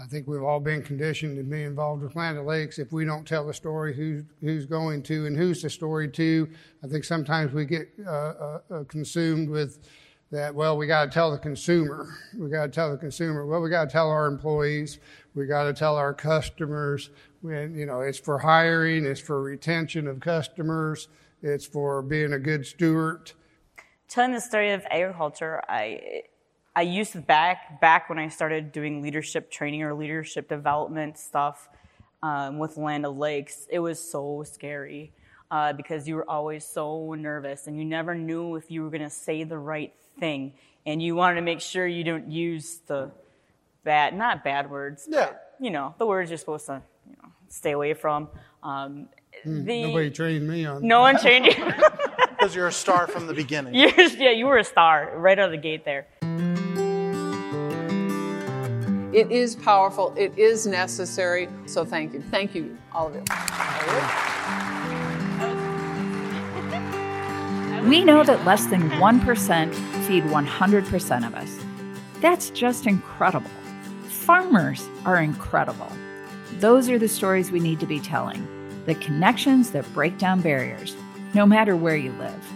I 0.00 0.06
think 0.06 0.26
we've 0.26 0.42
all 0.42 0.60
been 0.60 0.82
conditioned 0.82 1.36
to 1.36 1.42
be 1.42 1.64
involved 1.64 2.02
with 2.02 2.16
Land 2.16 2.44
Lakes. 2.46 2.78
If 2.78 2.92
we 2.92 3.04
don't 3.04 3.26
tell 3.26 3.46
the 3.46 3.52
story, 3.52 3.94
who's 3.94 4.24
who's 4.40 4.64
going 4.64 5.02
to 5.04 5.26
and 5.26 5.36
who's 5.36 5.60
the 5.60 5.68
story 5.68 6.08
to? 6.12 6.48
I 6.82 6.86
think 6.86 7.04
sometimes 7.04 7.52
we 7.52 7.66
get 7.66 7.92
uh, 8.06 8.10
uh, 8.10 8.58
uh 8.70 8.84
consumed 8.84 9.50
with 9.50 9.86
that. 10.30 10.54
Well, 10.54 10.78
we 10.78 10.86
got 10.86 11.04
to 11.04 11.10
tell 11.10 11.30
the 11.30 11.38
consumer. 11.38 12.08
We 12.38 12.48
got 12.48 12.62
to 12.62 12.72
tell 12.72 12.90
the 12.90 12.96
consumer. 12.96 13.44
Well, 13.44 13.60
we 13.60 13.68
got 13.68 13.84
to 13.84 13.90
tell 13.90 14.08
our 14.08 14.26
employees. 14.26 14.98
We 15.34 15.44
got 15.46 15.64
to 15.64 15.74
tell 15.74 15.96
our 15.96 16.14
customers. 16.14 17.10
When 17.42 17.74
you 17.74 17.84
know, 17.84 18.00
it's 18.00 18.18
for 18.18 18.38
hiring. 18.38 19.04
It's 19.04 19.20
for 19.20 19.42
retention 19.42 20.06
of 20.08 20.20
customers. 20.20 21.08
It's 21.42 21.66
for 21.66 22.00
being 22.00 22.32
a 22.32 22.38
good 22.38 22.64
steward. 22.64 23.32
Telling 24.08 24.32
the 24.32 24.40
story 24.40 24.72
of 24.72 24.84
agriculture, 24.90 25.62
I 25.68 26.22
I 26.74 26.82
used 26.82 27.12
to 27.12 27.20
back 27.20 27.80
back 27.80 28.08
when 28.08 28.18
I 28.18 28.28
started 28.28 28.72
doing 28.72 29.02
leadership 29.02 29.50
training 29.50 29.82
or 29.82 29.94
leadership 29.94 30.48
development 30.48 31.18
stuff 31.18 31.68
um, 32.22 32.58
with 32.58 32.76
Land 32.76 33.04
O'Lakes. 33.04 33.66
It 33.70 33.78
was 33.78 34.00
so 34.00 34.44
scary 34.44 35.12
uh, 35.50 35.74
because 35.74 36.08
you 36.08 36.16
were 36.16 36.28
always 36.28 36.64
so 36.64 37.14
nervous 37.14 37.66
and 37.66 37.78
you 37.78 37.84
never 37.84 38.14
knew 38.14 38.56
if 38.56 38.70
you 38.70 38.82
were 38.82 38.90
going 38.90 39.02
to 39.02 39.10
say 39.10 39.44
the 39.44 39.58
right 39.58 39.92
thing, 40.18 40.54
and 40.86 41.02
you 41.02 41.14
wanted 41.14 41.36
to 41.36 41.42
make 41.42 41.60
sure 41.60 41.86
you 41.86 42.04
don't 42.04 42.30
use 42.30 42.80
the 42.86 43.10
bad, 43.84 44.14
not 44.14 44.44
bad 44.44 44.70
words, 44.70 45.06
yeah. 45.08 45.26
but, 45.26 45.54
you 45.60 45.70
know, 45.70 45.94
the 45.98 46.06
words 46.06 46.30
you're 46.30 46.38
supposed 46.38 46.66
to 46.66 46.82
you 47.08 47.16
know, 47.22 47.28
stay 47.48 47.72
away 47.72 47.94
from. 47.94 48.28
Um, 48.62 49.08
mm, 49.44 49.64
the, 49.64 49.82
nobody 49.82 50.10
trained 50.10 50.48
me 50.48 50.64
on. 50.64 50.86
No 50.86 51.00
one 51.00 51.18
trained 51.18 51.46
you. 51.46 51.52
Because 52.42 52.56
you're 52.56 52.66
a 52.66 52.72
star 52.72 53.06
from 53.06 53.28
the 53.28 53.34
beginning. 53.34 53.72
yeah, 54.18 54.30
you 54.30 54.46
were 54.46 54.58
a 54.58 54.64
star 54.64 55.12
right 55.16 55.38
out 55.38 55.44
of 55.44 55.50
the 55.52 55.58
gate 55.58 55.84
there. 55.84 56.08
It 59.12 59.30
is 59.30 59.56
powerful, 59.56 60.14
it 60.16 60.36
is 60.38 60.66
necessary. 60.66 61.48
So 61.66 61.84
thank 61.84 62.14
you. 62.14 62.22
Thank 62.30 62.54
you, 62.54 62.76
all 62.92 63.08
of 63.08 63.14
you. 63.14 63.22
We 67.88 68.04
know 68.04 68.22
that 68.24 68.44
less 68.44 68.66
than 68.66 68.88
1% 68.90 69.74
feed 70.06 70.24
100% 70.24 71.26
of 71.26 71.34
us. 71.34 71.58
That's 72.20 72.50
just 72.50 72.86
incredible. 72.86 73.50
Farmers 74.04 74.88
are 75.04 75.20
incredible. 75.20 75.90
Those 76.60 76.88
are 76.88 76.98
the 76.98 77.08
stories 77.08 77.50
we 77.50 77.60
need 77.60 77.80
to 77.80 77.86
be 77.86 77.98
telling, 77.98 78.46
the 78.86 78.94
connections 78.94 79.72
that 79.72 79.92
break 79.92 80.16
down 80.16 80.40
barriers, 80.40 80.96
no 81.34 81.44
matter 81.44 81.74
where 81.74 81.96
you 81.96 82.12
live. 82.12 82.52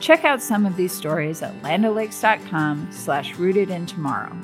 Check 0.00 0.24
out 0.24 0.42
some 0.42 0.64
of 0.64 0.76
these 0.76 0.92
stories 0.92 1.42
at 1.42 1.54
landolakes.com 1.62 2.88
slash 2.90 3.36
rooted 3.36 3.70
in 3.70 3.84
tomorrow. 3.86 4.34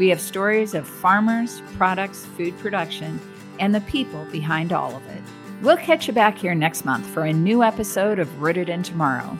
We 0.00 0.08
have 0.08 0.20
stories 0.22 0.72
of 0.72 0.88
farmers, 0.88 1.60
products, 1.76 2.24
food 2.24 2.58
production, 2.58 3.20
and 3.58 3.74
the 3.74 3.82
people 3.82 4.24
behind 4.32 4.72
all 4.72 4.96
of 4.96 5.06
it. 5.08 5.22
We'll 5.60 5.76
catch 5.76 6.08
you 6.08 6.14
back 6.14 6.38
here 6.38 6.54
next 6.54 6.86
month 6.86 7.04
for 7.04 7.24
a 7.24 7.34
new 7.34 7.62
episode 7.62 8.18
of 8.18 8.40
Rooted 8.40 8.70
in 8.70 8.82
Tomorrow. 8.82 9.36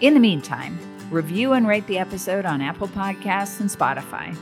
In 0.00 0.14
the 0.14 0.18
meantime, 0.18 0.80
review 1.12 1.52
and 1.52 1.64
rate 1.64 1.86
the 1.86 1.98
episode 1.98 2.44
on 2.44 2.60
Apple 2.60 2.88
Podcasts 2.88 3.60
and 3.60 3.70
Spotify. 3.70 4.36